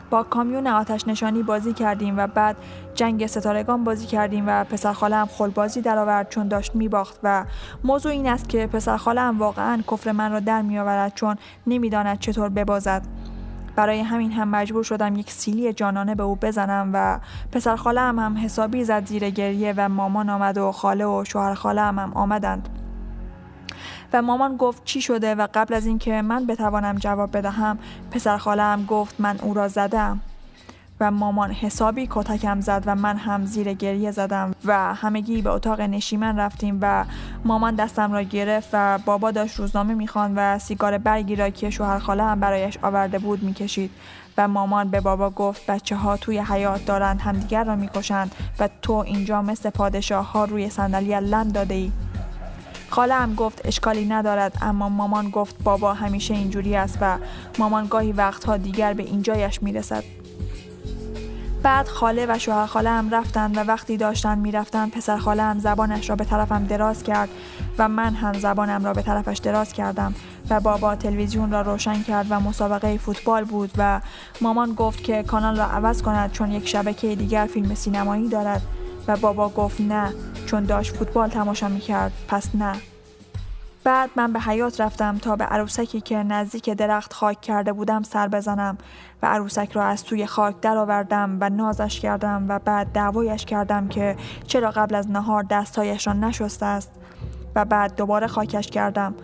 با 0.09 0.23
کامیون 0.23 0.67
آتش 0.67 1.07
نشانی 1.07 1.43
بازی 1.43 1.73
کردیم 1.73 2.17
و 2.17 2.27
بعد 2.27 2.55
جنگ 2.95 3.27
ستارگان 3.27 3.83
بازی 3.83 4.05
کردیم 4.05 4.43
و 4.47 4.63
پسر 4.63 4.93
خالم 4.93 5.25
خل 5.25 5.49
بازی 5.49 5.81
درآورد 5.81 6.29
چون 6.29 6.47
داشت 6.47 6.75
میباخت 6.75 7.19
و 7.23 7.45
موضوع 7.83 8.11
این 8.11 8.27
است 8.27 8.49
که 8.49 8.67
پسر 8.67 8.97
خالم 8.97 9.39
واقعا 9.39 9.83
کفر 9.91 10.11
من 10.11 10.31
را 10.31 10.39
در 10.39 10.61
میآورد 10.61 11.13
چون 11.15 11.35
نمی‌داند 11.67 12.19
چطور 12.19 12.49
ببازد. 12.49 13.01
برای 13.75 13.99
همین 13.99 14.31
هم 14.31 14.47
مجبور 14.47 14.83
شدم 14.83 15.15
یک 15.15 15.31
سیلی 15.31 15.73
جانانه 15.73 16.15
به 16.15 16.23
او 16.23 16.35
بزنم 16.35 16.89
و 16.93 17.19
پسر 17.51 17.75
خالم 17.75 18.19
هم 18.19 18.37
حسابی 18.37 18.83
زد 18.83 19.05
زیر 19.05 19.29
گریه 19.29 19.73
و 19.77 19.89
مامان 19.89 20.29
آمد 20.29 20.57
و 20.57 20.71
خاله 20.71 21.05
و 21.05 21.23
شوهر 21.23 21.53
خالم 21.53 21.99
هم 21.99 22.13
آمدند. 22.13 22.69
و 24.13 24.21
مامان 24.21 24.57
گفت 24.57 24.85
چی 24.85 25.01
شده 25.01 25.35
و 25.35 25.47
قبل 25.53 25.73
از 25.73 25.85
اینکه 25.85 26.21
من 26.21 26.45
بتوانم 26.45 26.95
جواب 26.95 27.37
بدهم 27.37 27.77
پسر 28.11 28.37
خالم 28.37 28.85
گفت 28.85 29.15
من 29.19 29.39
او 29.39 29.53
را 29.53 29.67
زدم. 29.67 30.21
و 30.99 31.11
مامان 31.11 31.51
حسابی 31.51 32.07
کتکم 32.11 32.61
زد 32.61 32.83
و 32.85 32.95
من 32.95 33.17
هم 33.17 33.45
زیر 33.45 33.73
گریه 33.73 34.11
زدم 34.11 34.55
و 34.65 34.93
همگی 34.93 35.41
به 35.41 35.49
اتاق 35.49 35.81
نشیمن 35.81 36.39
رفتیم 36.39 36.79
و 36.81 37.05
مامان 37.45 37.75
دستم 37.75 38.13
را 38.13 38.21
گرفت 38.21 38.69
و 38.73 38.99
بابا 39.05 39.31
داشت 39.31 39.55
روزنامه 39.55 39.93
می‌خوان 39.93 40.33
و 40.35 40.59
سیگار 40.59 40.97
برگی 40.97 41.35
را 41.35 41.49
که 41.49 41.69
شوهر 41.69 41.99
خاله 41.99 42.23
هم 42.23 42.39
برایش 42.39 42.77
آورده 42.81 43.19
بود 43.19 43.43
می‌کشید. 43.43 43.91
و 44.37 44.47
مامان 44.47 44.89
به 44.89 45.01
بابا 45.01 45.29
گفت 45.29 45.65
بچه 45.65 45.95
ها 45.95 46.17
توی 46.17 46.39
حیات 46.39 46.85
دارند 46.85 47.21
همدیگر 47.21 47.63
را 47.63 47.75
می‌کشند 47.75 48.35
و 48.59 48.69
تو 48.81 48.93
اینجا 48.93 49.41
مثل 49.41 49.69
پادشاه 49.69 50.31
ها 50.31 50.45
روی 50.45 50.69
صندلی 50.69 51.19
لم 51.19 51.49
داده 51.49 51.73
ای 51.73 51.91
خاله 52.89 53.13
هم 53.13 53.35
گفت 53.35 53.61
اشکالی 53.65 54.05
ندارد 54.05 54.57
اما 54.61 54.89
مامان 54.89 55.29
گفت 55.29 55.55
بابا 55.63 55.93
همیشه 55.93 56.33
اینجوری 56.33 56.75
است 56.75 56.97
و 57.01 57.17
مامان 57.59 57.87
گاهی 57.87 58.11
وقتها 58.11 58.57
دیگر 58.57 58.93
به 58.93 59.03
اینجایش 59.03 59.63
می‌رسد. 59.63 60.03
بعد 61.63 61.87
خاله 61.87 62.25
و 62.29 62.39
شوهر 62.39 62.65
خاله 62.65 62.89
هم 62.89 63.09
رفتند 63.09 63.57
و 63.57 63.59
وقتی 63.59 63.97
داشتن 63.97 64.37
می‌رفتند 64.37 64.91
پسر 64.91 65.17
خاله 65.17 65.43
هم 65.43 65.59
زبانش 65.59 66.09
را 66.09 66.15
به 66.15 66.25
طرفم 66.25 66.63
دراز 66.63 67.03
کرد 67.03 67.29
و 67.77 67.87
من 67.89 68.13
هم 68.13 68.33
زبانم 68.33 68.85
را 68.85 68.93
به 68.93 69.01
طرفش 69.01 69.37
دراز 69.37 69.73
کردم 69.73 70.13
و 70.49 70.59
بابا 70.59 70.95
تلویزیون 70.95 71.51
را 71.51 71.61
روشن 71.61 72.03
کرد 72.03 72.25
و 72.29 72.39
مسابقه 72.39 72.97
فوتبال 72.97 73.43
بود 73.43 73.71
و 73.77 74.01
مامان 74.41 74.73
گفت 74.73 75.03
که 75.03 75.23
کانال 75.23 75.57
را 75.57 75.65
عوض 75.65 76.01
کند 76.01 76.31
چون 76.31 76.51
یک 76.51 76.67
شبکه 76.67 77.15
دیگر 77.15 77.45
فیلم 77.45 77.75
سینمایی 77.75 78.29
دارد 78.29 78.61
و 79.07 79.17
بابا 79.17 79.49
گفت 79.49 79.81
نه. 79.81 80.13
چون 80.47 80.63
داشت 80.63 80.95
فوتبال 80.95 81.29
تماشا 81.29 81.67
می 81.67 81.79
کرد 81.79 82.11
پس 82.27 82.55
نه. 82.55 82.73
بعد 83.83 84.09
من 84.15 84.33
به 84.33 84.39
حیات 84.39 84.81
رفتم 84.81 85.17
تا 85.17 85.35
به 85.35 85.43
عروسکی 85.43 86.01
که 86.01 86.23
نزدیک 86.23 86.69
درخت 86.69 87.13
خاک 87.13 87.41
کرده 87.41 87.73
بودم 87.73 88.03
سر 88.03 88.27
بزنم 88.27 88.77
و 89.23 89.25
عروسک 89.25 89.71
را 89.71 89.83
از 89.83 90.03
توی 90.03 90.25
خاک 90.25 90.59
درآوردم 90.61 91.37
و 91.41 91.49
نازش 91.49 91.99
کردم 91.99 92.45
و 92.49 92.59
بعد 92.59 92.87
دعوایش 92.93 93.45
کردم 93.45 93.87
که 93.87 94.15
چرا 94.47 94.71
قبل 94.71 94.95
از 94.95 95.11
نهار 95.11 95.43
دستهایش 95.43 96.07
را 96.07 96.13
نشسته 96.13 96.65
است. 96.65 96.91
و 97.55 97.65
بعد 97.65 97.95
دوباره 97.95 98.27
خاکش 98.27 98.67
کردم 98.67 99.15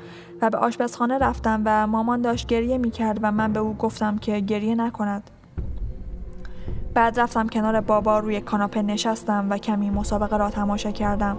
و 0.41 0.49
به 0.49 0.57
آشپزخانه 0.57 1.17
رفتم 1.17 1.62
و 1.65 1.88
مامان 1.88 2.21
داشت 2.21 2.47
گریه 2.47 2.77
می 2.77 2.91
کرد 2.91 3.19
و 3.21 3.31
من 3.31 3.53
به 3.53 3.59
او 3.59 3.73
گفتم 3.73 4.17
که 4.17 4.39
گریه 4.39 4.75
نکند. 4.75 5.29
بعد 6.93 7.19
رفتم 7.19 7.47
کنار 7.47 7.82
بابا 7.82 8.19
روی 8.19 8.41
کاناپه 8.41 8.82
نشستم 8.82 9.47
و 9.49 9.58
کمی 9.58 9.89
مسابقه 9.89 10.38
را 10.38 10.49
تماشا 10.49 10.91
کردم 10.91 11.38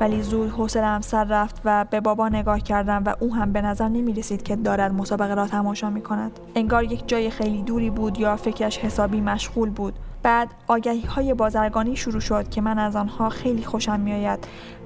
ولی 0.00 0.22
زود 0.22 0.50
حوصله‌ام 0.50 1.00
سر 1.00 1.24
رفت 1.24 1.60
و 1.64 1.84
به 1.90 2.00
بابا 2.00 2.28
نگاه 2.28 2.60
کردم 2.60 3.02
و 3.06 3.14
او 3.20 3.34
هم 3.34 3.52
به 3.52 3.62
نظر 3.62 3.88
نمی 3.88 4.12
رسید 4.12 4.42
که 4.42 4.56
دارد 4.56 4.92
مسابقه 4.92 5.34
را 5.34 5.46
تماشا 5.46 5.90
می 5.90 6.02
کند. 6.02 6.40
انگار 6.54 6.84
یک 6.84 7.08
جای 7.08 7.30
خیلی 7.30 7.62
دوری 7.62 7.90
بود 7.90 8.18
یا 8.18 8.36
فکرش 8.36 8.78
حسابی 8.78 9.20
مشغول 9.20 9.70
بود. 9.70 9.94
بعد 10.22 10.48
آگهی 10.66 11.00
های 11.00 11.34
بازرگانی 11.34 11.96
شروع 11.96 12.20
شد 12.20 12.48
که 12.48 12.60
من 12.60 12.78
از 12.78 12.96
آنها 12.96 13.28
خیلی 13.28 13.64
خوشم 13.64 14.00
میآید 14.00 14.38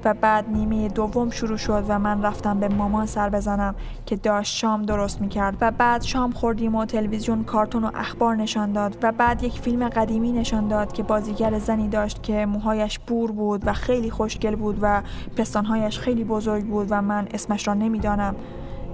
و 0.04 0.14
بعد 0.14 0.48
نیمه 0.48 0.88
دوم 0.88 1.30
شروع 1.30 1.56
شد 1.56 1.84
و 1.88 1.98
من 1.98 2.22
رفتم 2.22 2.60
به 2.60 2.68
مامان 2.68 3.06
سر 3.06 3.28
بزنم 3.28 3.74
که 4.06 4.16
داشت 4.16 4.56
شام 4.56 4.82
درست 4.82 5.20
می 5.20 5.28
کرد 5.28 5.56
و 5.60 5.70
بعد 5.70 6.02
شام 6.02 6.32
خوردیم 6.32 6.74
و 6.74 6.84
تلویزیون 6.84 7.44
کارتون 7.44 7.84
و 7.84 7.90
اخبار 7.94 8.36
نشان 8.36 8.72
داد 8.72 8.98
و 9.02 9.12
بعد 9.12 9.42
یک 9.42 9.60
فیلم 9.60 9.88
قدیمی 9.88 10.32
نشان 10.32 10.68
داد 10.68 10.92
که 10.92 11.02
بازیگر 11.02 11.58
زنی 11.58 11.88
داشت 11.88 12.22
که 12.22 12.46
موهایش 12.46 12.98
بور 12.98 13.32
بود 13.32 13.62
و 13.66 13.72
خیلی 13.72 14.10
خوشگل 14.10 14.56
بود 14.56 14.78
و 14.82 15.02
پستانهایش 15.36 15.98
خیلی 15.98 16.24
بزرگ 16.24 16.64
بود 16.64 16.86
و 16.90 17.02
من 17.02 17.28
اسمش 17.34 17.68
را 17.68 17.74
نمی‌دانم. 17.74 18.34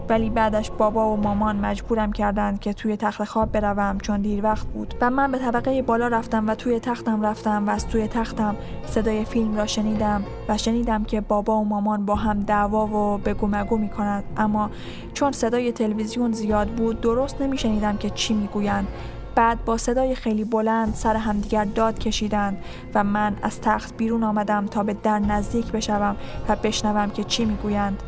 ولی 0.09 0.31
بعدش 0.31 0.71
بابا 0.71 1.13
و 1.13 1.17
مامان 1.17 1.57
مجبورم 1.57 2.13
کردند 2.13 2.61
که 2.61 2.73
توی 2.73 2.97
تخت 2.97 3.25
خواب 3.25 3.53
بروم 3.53 3.99
چون 3.99 4.21
دیر 4.21 4.45
وقت 4.45 4.67
بود. 4.67 4.95
و 5.01 5.11
من 5.11 5.33
به 5.33 5.39
طبقه 5.39 5.83
بالا 5.83 6.09
رفتم 6.09 6.49
و 6.49 6.55
توی 6.55 6.81
تختم 6.81 7.23
رفتم 7.23 7.67
و 7.67 7.71
از 7.71 7.89
توی 7.89 8.09
تختم 8.09 8.57
صدای 8.87 9.25
فیلم 9.25 9.57
را 9.57 9.67
شنیدم 9.67 10.25
و 10.49 10.59
شنیدم 10.59 11.05
که 11.05 11.21
بابا 11.21 11.61
و 11.61 11.65
مامان 11.65 12.07
با 12.07 12.15
هم 12.15 12.41
دعوا 12.41 12.87
و 12.87 13.19
بگو 13.19 13.47
مگو 13.47 13.77
می 13.77 13.89
کند 13.89 14.25
اما 14.37 14.71
چون 15.15 15.33
صدای 15.33 15.73
تلویزیون 15.73 16.33
زیاد 16.33 16.69
بود 16.69 17.01
درست 17.01 17.43
نمی 17.43 17.59
شنیدم 17.59 17.97
که 17.97 18.11
چی 18.11 18.35
می 18.35 18.47
گویند 18.47 18.89
بعد 19.35 19.65
با 19.65 19.77
صدای 19.77 20.15
خیلی 20.15 20.45
بلند 20.45 20.95
سر 20.95 21.17
همدیگر 21.17 21.65
داد 21.65 21.99
کشیدند 21.99 22.59
و 22.95 23.05
من 23.05 23.37
از 23.43 23.61
تخت 23.61 23.97
بیرون 23.97 24.23
آمدم 24.23 24.67
تا 24.67 24.83
به 24.83 24.95
در 24.95 25.19
نزدیک 25.19 25.73
بشوم 25.73 26.17
و 26.49 26.57
بشنوم 26.57 27.11
که 27.11 27.25
چی 27.25 27.45
می‌گویند. 27.45 28.03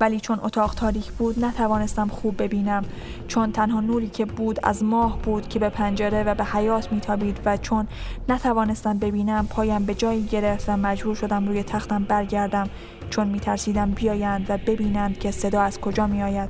ولی 0.00 0.20
چون 0.20 0.40
اتاق 0.42 0.74
تاریک 0.74 1.12
بود 1.12 1.44
نتوانستم 1.44 2.08
خوب 2.08 2.42
ببینم. 2.42 2.84
چون 3.28 3.52
تنها 3.52 3.80
نوری 3.80 4.08
که 4.08 4.24
بود 4.24 4.58
از 4.62 4.84
ماه 4.84 5.18
بود 5.22 5.48
که 5.48 5.58
به 5.58 5.68
پنجره 5.68 6.22
و 6.22 6.34
به 6.34 6.44
حیات 6.44 6.92
میتابید 6.92 7.40
و 7.44 7.56
چون 7.56 7.88
نتوانستم 8.28 8.98
ببینم 8.98 9.46
پایم 9.46 9.84
به 9.84 9.94
جایی 9.94 10.22
گرفت 10.22 10.68
و 10.68 10.76
مجبور 10.76 11.14
شدم 11.14 11.48
روی 11.48 11.62
تختم 11.62 12.04
برگردم. 12.04 12.68
چون 13.10 13.28
میترسیدم 13.28 13.90
بیایند 13.90 14.46
و 14.48 14.58
ببینند 14.58 15.18
که 15.18 15.30
صدا 15.30 15.62
از 15.62 15.80
کجا 15.80 16.06
میآید. 16.06 16.48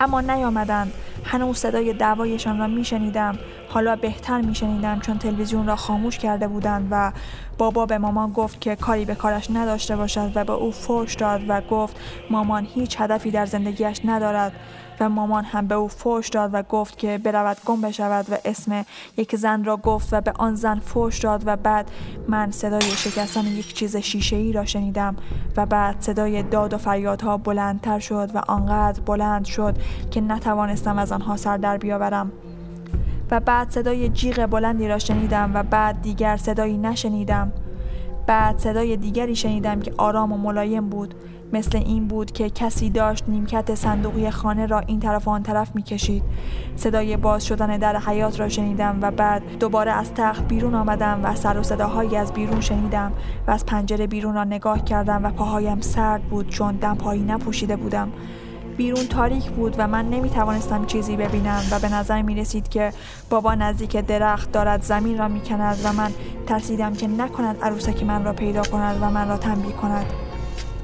اما 0.00 0.20
نیامدند. 0.20 0.92
هنوز 1.24 1.56
صدای 1.56 1.92
دعوایشان 1.92 2.58
را 2.58 2.66
میشنیدم. 2.66 3.38
حالا 3.68 3.96
بهتر 3.96 4.40
میشنیدم 4.40 5.00
چون 5.00 5.18
تلویزیون 5.18 5.66
را 5.66 5.76
خاموش 5.76 6.18
کرده 6.18 6.48
بودند 6.48 6.88
و 6.90 7.12
بابا 7.58 7.86
به 7.86 7.98
مامان 7.98 8.32
گفت 8.32 8.60
که 8.60 8.76
کاری 8.76 9.04
به 9.04 9.14
کارش 9.14 9.50
نداشته 9.50 9.96
باشد 9.96 10.32
و 10.34 10.44
به 10.44 10.52
او 10.52 10.72
فوش 10.72 11.14
داد 11.14 11.40
و 11.48 11.60
گفت 11.60 11.96
مامان 12.30 12.66
هیچ 12.74 13.00
هدفی 13.00 13.30
در 13.30 13.46
زندگیش 13.46 14.00
ندارد. 14.04 14.52
و 15.00 15.08
مامان 15.08 15.44
هم 15.44 15.66
به 15.66 15.74
او 15.74 15.88
فوش 15.88 16.28
داد 16.28 16.50
و 16.52 16.62
گفت 16.62 16.98
که 16.98 17.18
برود 17.18 17.56
گم 17.64 17.80
بشود 17.80 18.26
و 18.30 18.36
اسم 18.44 18.84
یک 19.16 19.36
زن 19.36 19.64
را 19.64 19.76
گفت 19.76 20.08
و 20.12 20.20
به 20.20 20.32
آن 20.32 20.54
زن 20.54 20.78
فوش 20.78 21.18
داد 21.18 21.42
و 21.46 21.56
بعد 21.56 21.90
من 22.28 22.50
صدای 22.50 22.90
شکستن 22.90 23.46
یک 23.46 23.74
چیز 23.74 23.96
شیشه 23.96 24.36
ای 24.36 24.52
را 24.52 24.64
شنیدم 24.64 25.16
و 25.56 25.66
بعد 25.66 26.00
صدای 26.00 26.42
داد 26.42 26.74
و 26.74 26.78
فریادها 26.78 27.36
بلندتر 27.36 27.98
شد 27.98 28.30
و 28.34 28.38
آنقدر 28.48 29.00
بلند 29.00 29.44
شد 29.44 29.76
که 30.10 30.20
نتوانستم 30.20 30.98
از 30.98 31.12
آنها 31.12 31.36
سر 31.36 31.56
در 31.56 31.78
بیاورم. 31.78 32.32
بعد 33.40 33.70
صدای 33.70 34.08
جیغ 34.08 34.46
بلندی 34.46 34.88
را 34.88 34.98
شنیدم 34.98 35.50
و 35.54 35.62
بعد 35.62 36.02
دیگر 36.02 36.36
صدایی 36.36 36.78
نشنیدم 36.78 37.52
بعد 38.26 38.58
صدای 38.58 38.96
دیگری 38.96 39.36
شنیدم 39.36 39.80
که 39.80 39.92
آرام 39.96 40.32
و 40.32 40.36
ملایم 40.36 40.88
بود 40.88 41.14
مثل 41.52 41.78
این 41.78 42.08
بود 42.08 42.32
که 42.32 42.50
کسی 42.50 42.90
داشت 42.90 43.24
نیمکت 43.28 43.74
صندوقی 43.74 44.30
خانه 44.30 44.66
را 44.66 44.80
این 44.80 45.00
طرف 45.00 45.28
و 45.28 45.30
آن 45.30 45.42
طرف 45.42 45.74
می 45.74 45.82
کشید. 45.82 46.22
صدای 46.76 47.16
باز 47.16 47.46
شدن 47.46 47.76
در 47.78 47.96
حیات 47.96 48.40
را 48.40 48.48
شنیدم 48.48 48.98
و 49.02 49.10
بعد 49.10 49.42
دوباره 49.60 49.92
از 49.92 50.14
تخت 50.14 50.48
بیرون 50.48 50.74
آمدم 50.74 51.20
و 51.24 51.34
سر 51.34 51.58
و 51.58 51.62
صداهایی 51.62 52.16
از 52.16 52.32
بیرون 52.32 52.60
شنیدم 52.60 53.12
و 53.46 53.50
از 53.50 53.66
پنجره 53.66 54.06
بیرون 54.06 54.34
را 54.34 54.44
نگاه 54.44 54.84
کردم 54.84 55.24
و 55.24 55.30
پاهایم 55.30 55.80
سرد 55.80 56.22
بود 56.22 56.48
چون 56.48 56.76
دمپایی 56.76 57.22
نپوشیده 57.22 57.76
بودم. 57.76 58.12
بیرون 58.76 59.06
تاریک 59.06 59.50
بود 59.50 59.74
و 59.78 59.88
من 59.88 60.10
نمی 60.10 60.30
توانستم 60.30 60.86
چیزی 60.86 61.16
ببینم 61.16 61.62
و 61.70 61.78
به 61.78 61.94
نظر 61.94 62.22
می 62.22 62.34
رسید 62.34 62.68
که 62.68 62.92
بابا 63.30 63.54
نزدیک 63.54 63.96
درخت 63.96 64.52
دارد 64.52 64.82
زمین 64.82 65.18
را 65.18 65.28
می 65.28 65.40
کند 65.40 65.78
و 65.84 65.92
من 65.92 66.12
ترسیدم 66.46 66.92
که 66.92 67.06
نکند 67.06 67.58
عروسک 67.62 68.02
من 68.02 68.24
را 68.24 68.32
پیدا 68.32 68.62
کند 68.62 68.98
و 69.02 69.10
من 69.10 69.28
را 69.28 69.36
تنبیه 69.36 69.72
کند. 69.72 70.06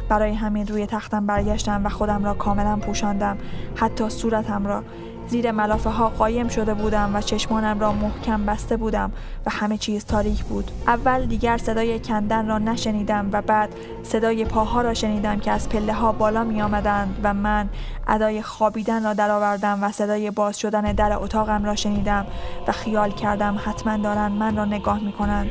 برای 0.09 0.35
همین 0.35 0.67
روی 0.67 0.87
تختم 0.87 1.27
برگشتم 1.27 1.87
و 1.87 1.89
خودم 1.89 2.25
را 2.25 2.35
کاملا 2.35 2.77
پوشاندم 2.77 3.39
حتی 3.77 4.11
صورتم 4.11 4.67
را. 4.67 4.83
زیر 5.33 5.51
ملافه 5.51 5.90
ها 5.90 6.09
قایم 6.09 6.49
شده 6.49 6.75
بودم 6.75 7.11
و 7.14 7.21
چشمانم 7.21 7.81
را 7.81 7.92
محکم 7.92 8.47
بسته 8.47 8.77
بودم 8.77 9.12
و 9.47 9.51
همه 9.51 9.79
چیز 9.79 10.05
تاریک 10.05 10.45
بود. 10.45 10.71
اول 10.87 11.27
دیگر 11.27 11.59
صدای 11.59 11.99
کندن 12.01 12.49
را 12.49 12.59
نشنیدم 12.59 13.29
و 13.33 13.42
بعد 13.42 13.75
صدای 14.03 14.45
پاها 14.45 14.83
را 14.83 14.95
شنیدم 14.95 15.38
که 15.38 15.51
از 15.51 15.68
پله 15.68 15.92
ها 15.92 16.12
بالا 16.12 16.45
می 16.45 16.62
آمدند 16.62 17.21
و 17.23 17.35
من 17.35 17.68
ادای 18.09 18.42
خوابیدن 18.42 19.05
را 19.05 19.14
درآوردم 19.14 19.79
و 19.83 19.92
صدای 19.92 20.31
باز 20.31 20.59
شدن 20.59 20.92
در 20.92 21.12
اتاقم 21.12 21.64
را 21.64 21.75
شنیدم 21.75 22.27
و 22.68 22.73
خیال 22.73 23.11
کردم 23.11 23.61
حتما 23.64 23.97
دارند 23.97 24.33
من 24.33 24.57
را 24.57 24.64
نگاه 24.64 25.01
می 25.01 25.12
کنند. 25.12 25.51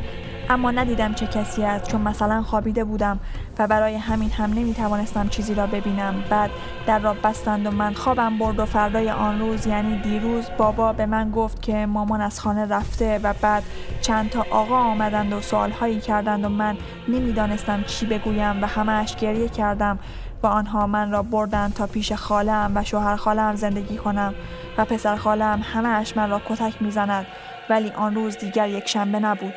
اما 0.52 0.72
ندیدم 0.72 1.14
چه 1.14 1.28
کسی 1.28 1.64
است 1.64 1.92
چون 1.92 2.02
مثلا 2.02 2.42
خوابیده 2.42 2.84
بودم 2.84 3.20
و 3.60 3.68
برای 3.68 3.96
همین 3.96 4.32
هم 4.32 4.50
نمی 4.54 4.74
توانستم 4.74 5.28
چیزی 5.28 5.54
را 5.54 5.68
ببینم. 5.68 6.24
بعد 6.30 6.50
در 6.88 7.00
را 7.00 7.14
بستند 7.14 7.66
و 7.66 7.72
من 7.72 7.94
خوابم 7.94 8.38
برد 8.38 8.60
و 8.60 8.66
فردای 8.66 9.10
آن 9.10 9.40
روز 9.40 9.68
یعنی 9.68 9.98
دیروز 9.98 10.46
بابا 10.58 10.94
به 10.94 11.06
من 11.06 11.32
گفت 11.32 11.62
که 11.62 11.86
مامان 11.86 12.22
از 12.22 12.40
خانه 12.40 12.66
رفته 12.66 13.20
و 13.24 13.34
بعد 13.42 13.64
چند 14.02 14.30
تا 14.30 14.46
آقا 14.52 14.76
آمدند 14.76 15.34
و 15.34 15.42
سوالهایی 15.42 16.00
کردند 16.00 16.46
و 16.46 16.50
من 16.50 16.78
نمی‌دانستم 17.08 17.84
چی 17.84 18.06
بگویم 18.06 18.64
و 18.64 18.68
همهش 18.68 19.16
گریه 19.16 19.50
کردم. 19.50 20.00
و 20.44 20.48
آنها 20.48 20.88
من 20.88 21.12
را 21.12 21.24
بردند 21.24 21.74
تا 21.74 21.88
پیش 21.88 22.14
خالم 22.14 22.72
و 22.76 22.84
شوهر 22.84 23.16
خالم 23.16 23.56
زندگی 23.56 23.98
کنم 23.98 24.34
و 24.78 24.86
پسر 24.86 25.16
خالم 25.16 25.62
همهش 25.74 26.18
من 26.18 26.30
را 26.30 26.42
کتک 26.50 26.82
می‌زند. 26.82 27.26
ولی 27.70 27.90
آن 27.90 28.16
روز 28.16 28.38
دیگر 28.38 28.70
یک 28.70 28.88
شنبه 28.88 29.20
نبود. 29.20 29.54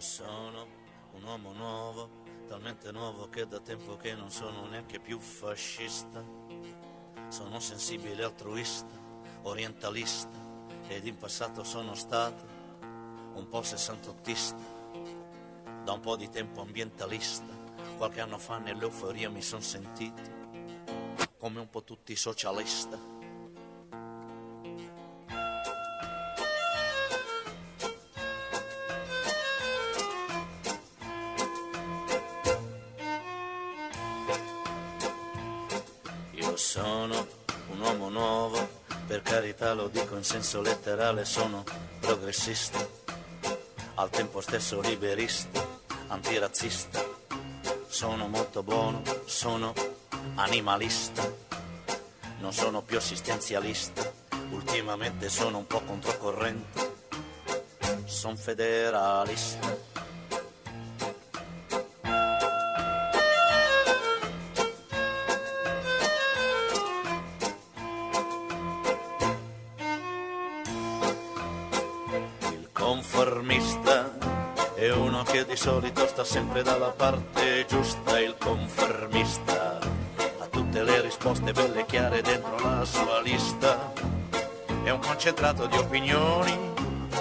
Sono 0.00 0.66
un 1.12 1.22
uomo 1.22 1.52
nuovo, 1.52 2.08
talmente 2.46 2.92
nuovo 2.92 3.28
che 3.28 3.46
da 3.46 3.60
tempo 3.60 3.96
che 3.96 4.14
non 4.14 4.30
sono 4.30 4.66
neanche 4.66 5.00
più 5.00 5.18
fascista. 5.18 6.22
Sono 7.28 7.58
sensibile 7.58 8.24
altruista, 8.24 8.94
orientalista 9.42 10.44
ed 10.88 11.06
in 11.06 11.16
passato 11.16 11.64
sono 11.64 11.94
stato 11.94 12.44
un 13.34 13.48
po' 13.48 13.62
sessantottista, 13.62 14.62
da 15.84 15.92
un 15.92 16.00
po' 16.00 16.16
di 16.16 16.28
tempo 16.28 16.60
ambientalista. 16.60 17.54
Qualche 17.96 18.20
anno 18.20 18.38
fa 18.38 18.58
nell'euforia 18.58 19.30
mi 19.30 19.42
son 19.42 19.62
sentito 19.62 20.34
come 21.38 21.60
un 21.60 21.70
po' 21.70 21.84
tutti 21.84 22.16
socialista. 22.16 23.15
In 40.18 40.24
senso 40.24 40.60
letterale, 40.60 41.24
sono 41.24 41.64
progressista, 42.00 42.78
al 43.94 44.10
tempo 44.10 44.40
stesso 44.40 44.80
liberista, 44.80 45.66
antirazzista. 46.08 47.04
Sono 47.88 48.28
molto 48.28 48.62
buono, 48.62 49.02
sono 49.24 49.72
animalista, 50.34 51.30
non 52.38 52.52
sono 52.52 52.82
più 52.82 52.98
assistenzialista, 52.98 54.12
ultimamente 54.50 55.28
sono 55.28 55.58
un 55.58 55.66
po' 55.66 55.80
controcorrente, 55.80 56.94
sono 58.04 58.36
federalista. 58.36 59.75
Conformista 73.56 74.12
è 74.74 74.90
uno 74.92 75.22
che 75.22 75.46
di 75.46 75.56
solito 75.56 76.06
sta 76.06 76.24
sempre 76.24 76.62
dalla 76.62 76.90
parte 76.90 77.64
giusta, 77.66 78.20
il 78.20 78.34
conformista 78.38 79.78
ha 79.78 80.46
tutte 80.50 80.82
le 80.82 81.00
risposte 81.00 81.52
belle 81.52 81.86
chiare 81.86 82.20
dentro 82.20 82.58
la 82.58 82.84
sua 82.84 83.20
lista. 83.22 83.92
È 84.82 84.90
un 84.90 84.98
concentrato 85.00 85.66
di 85.66 85.76
opinioni 85.78 86.52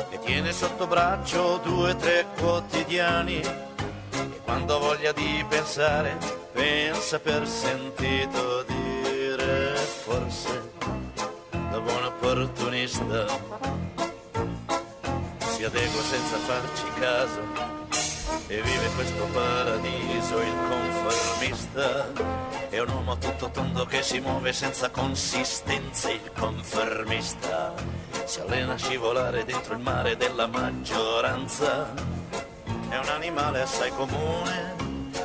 e 0.10 0.19
tiene 0.19 0.52
sotto 0.52 0.86
braccio 0.88 1.60
due 1.63 1.91
o 1.91 1.95
tre 1.95 2.26
quotidiani. 2.38 3.39
E 3.39 4.41
quando 4.43 4.80
voglia 4.80 5.13
di 5.13 5.45
pensare, 5.48 6.17
pensa 6.52 7.17
per 7.19 7.48
sentito 7.48 8.63
dire 8.63 9.76
forse 9.76 10.71
da 11.50 11.80
buon 11.80 12.04
opportunista 12.04 13.54
senza 16.05 16.37
farci 16.37 16.85
caso. 16.99 17.41
E 18.47 18.61
vive 18.61 18.89
questo 18.93 19.25
paradiso 19.33 20.39
il 20.39 20.55
conformista. 20.69 22.11
È 22.69 22.79
un 22.79 22.89
uomo 22.89 23.17
tutto 23.17 23.49
tondo 23.49 23.85
che 23.85 24.03
si 24.03 24.19
muove 24.19 24.53
senza 24.53 24.91
consistenza 24.91 26.11
il 26.11 26.31
conformista. 26.37 27.73
Si 28.23 28.39
allena 28.39 28.73
a 28.73 28.77
scivolare 28.77 29.45
dentro 29.45 29.73
il 29.73 29.79
mare 29.79 30.15
della 30.15 30.45
maggioranza. 30.45 31.91
È 32.89 32.97
un 32.97 33.09
animale 33.09 33.61
assai 33.61 33.89
comune 33.89 34.75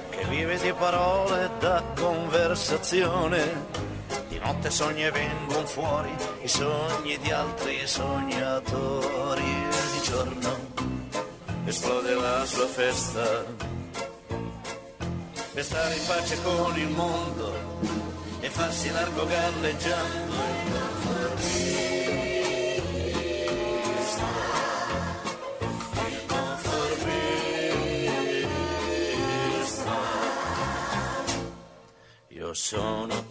che 0.08 0.24
vive 0.28 0.58
di 0.58 0.72
parole 0.72 1.50
da 1.58 1.82
conversazione 1.94 3.88
notte 4.40 4.70
sogni 4.70 5.04
e 5.04 5.10
vengono 5.10 5.66
fuori 5.66 6.10
i 6.42 6.48
sogni 6.48 7.18
di 7.18 7.30
altri 7.30 7.86
sognatori. 7.86 9.42
E 9.42 9.92
di 9.92 10.00
giorno 10.02 10.58
esplode 11.64 12.14
la 12.14 12.44
sua 12.46 12.66
festa 12.66 13.44
per 15.52 15.64
stare 15.64 15.94
in 15.94 16.06
pace 16.06 16.42
con 16.42 16.76
il 16.78 16.88
mondo 16.88 17.52
e 18.40 18.48
farsi 18.48 18.90
largo 18.90 19.26
galleggiando 19.26 20.34
il 26.08 26.24
conformista 26.28 27.28
io 32.28 32.54
sono 32.54 33.29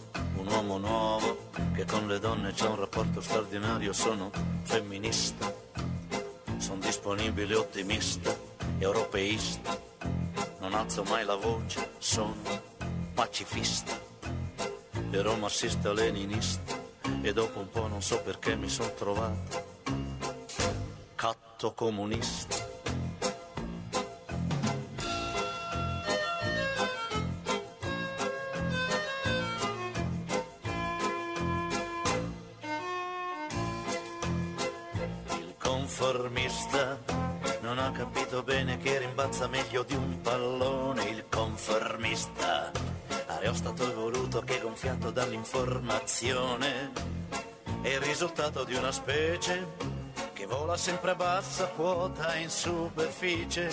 nuovo 0.80 1.50
che 1.76 1.86
con 1.86 2.08
le 2.08 2.20
donne 2.20 2.54
c'ha 2.54 2.70
un 2.70 2.80
rapporto 2.80 3.22
straordinario, 3.22 3.94
sono 3.94 4.32
femminista, 4.64 5.54
sono 6.58 6.80
disponibile, 6.80 7.56
ottimista, 7.56 8.36
europeista, 8.80 9.80
non 10.60 10.74
alzo 10.74 11.04
mai 11.04 11.26
la 11.26 11.36
voce, 11.36 11.92
sono 11.98 12.36
pacifista, 13.14 13.98
ero 15.12 15.36
marxista 15.36 15.94
leninista 15.94 16.78
e 17.22 17.34
dopo 17.34 17.60
un 17.60 17.70
po' 17.70 17.88
non 17.88 18.02
so 18.02 18.22
perché 18.22 18.56
mi 18.56 18.70
sono 18.70 18.94
trovato 18.94 19.68
catto 21.16 21.74
comunista. 21.74 22.59
Conformista 36.00 36.98
non 37.60 37.78
ha 37.78 37.92
capito 37.92 38.42
bene 38.42 38.78
che 38.78 39.00
rimbalza 39.00 39.48
meglio 39.48 39.84
di 39.84 39.96
un 39.96 40.22
pallone. 40.22 41.04
Il 41.10 41.26
conformista 41.28 42.72
aerostato 43.28 43.84
evoluto 43.84 44.40
che 44.40 44.62
gonfiato 44.62 45.12
dall'informazione 45.12 46.92
è 47.82 47.90
il 47.90 48.00
risultato 48.00 48.64
di 48.64 48.76
una 48.76 48.94
specie 48.94 49.76
che 50.32 50.46
vola 50.46 50.78
sempre 50.78 51.12
a 51.12 51.16
bassa 51.16 51.66
quota 51.68 52.34
in 52.36 52.50
superficie. 52.50 53.68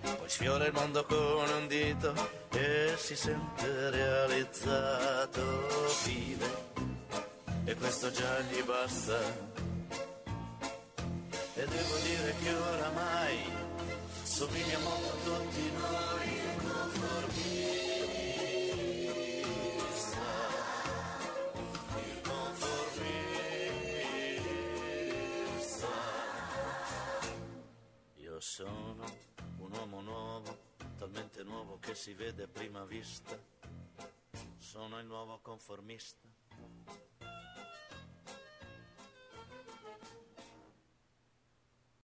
Poi 0.00 0.28
sfiora 0.28 0.66
il 0.66 0.72
mondo 0.72 1.04
con 1.04 1.48
un 1.48 1.68
dito 1.68 2.12
e 2.50 2.94
si 2.96 3.14
sente 3.14 3.90
realizzato. 3.90 5.42
Vive 6.06 6.70
e 7.64 7.74
questo 7.76 8.10
già 8.10 8.40
gli 8.40 8.62
basta. 8.64 9.71
E 11.62 11.64
devo 11.64 11.96
dire 11.98 12.34
che 12.42 12.52
oramai 12.54 13.38
somiglia 14.24 14.80
molto 14.80 15.06
a 15.06 15.38
tutti 15.38 15.70
noi 15.70 16.34
il 16.34 16.56
conformista. 16.56 17.86
Il 21.98 22.20
conformista. 22.20 23.06
Io 28.16 28.40
sono 28.40 29.04
un 29.58 29.72
uomo 29.72 30.00
nuovo, 30.00 30.58
talmente 30.98 31.44
nuovo 31.44 31.78
che 31.78 31.94
si 31.94 32.12
vede 32.12 32.42
a 32.42 32.48
prima 32.48 32.84
vista. 32.84 33.38
Sono 34.58 34.98
il 34.98 35.06
nuovo 35.06 35.38
conformista. 35.40 36.26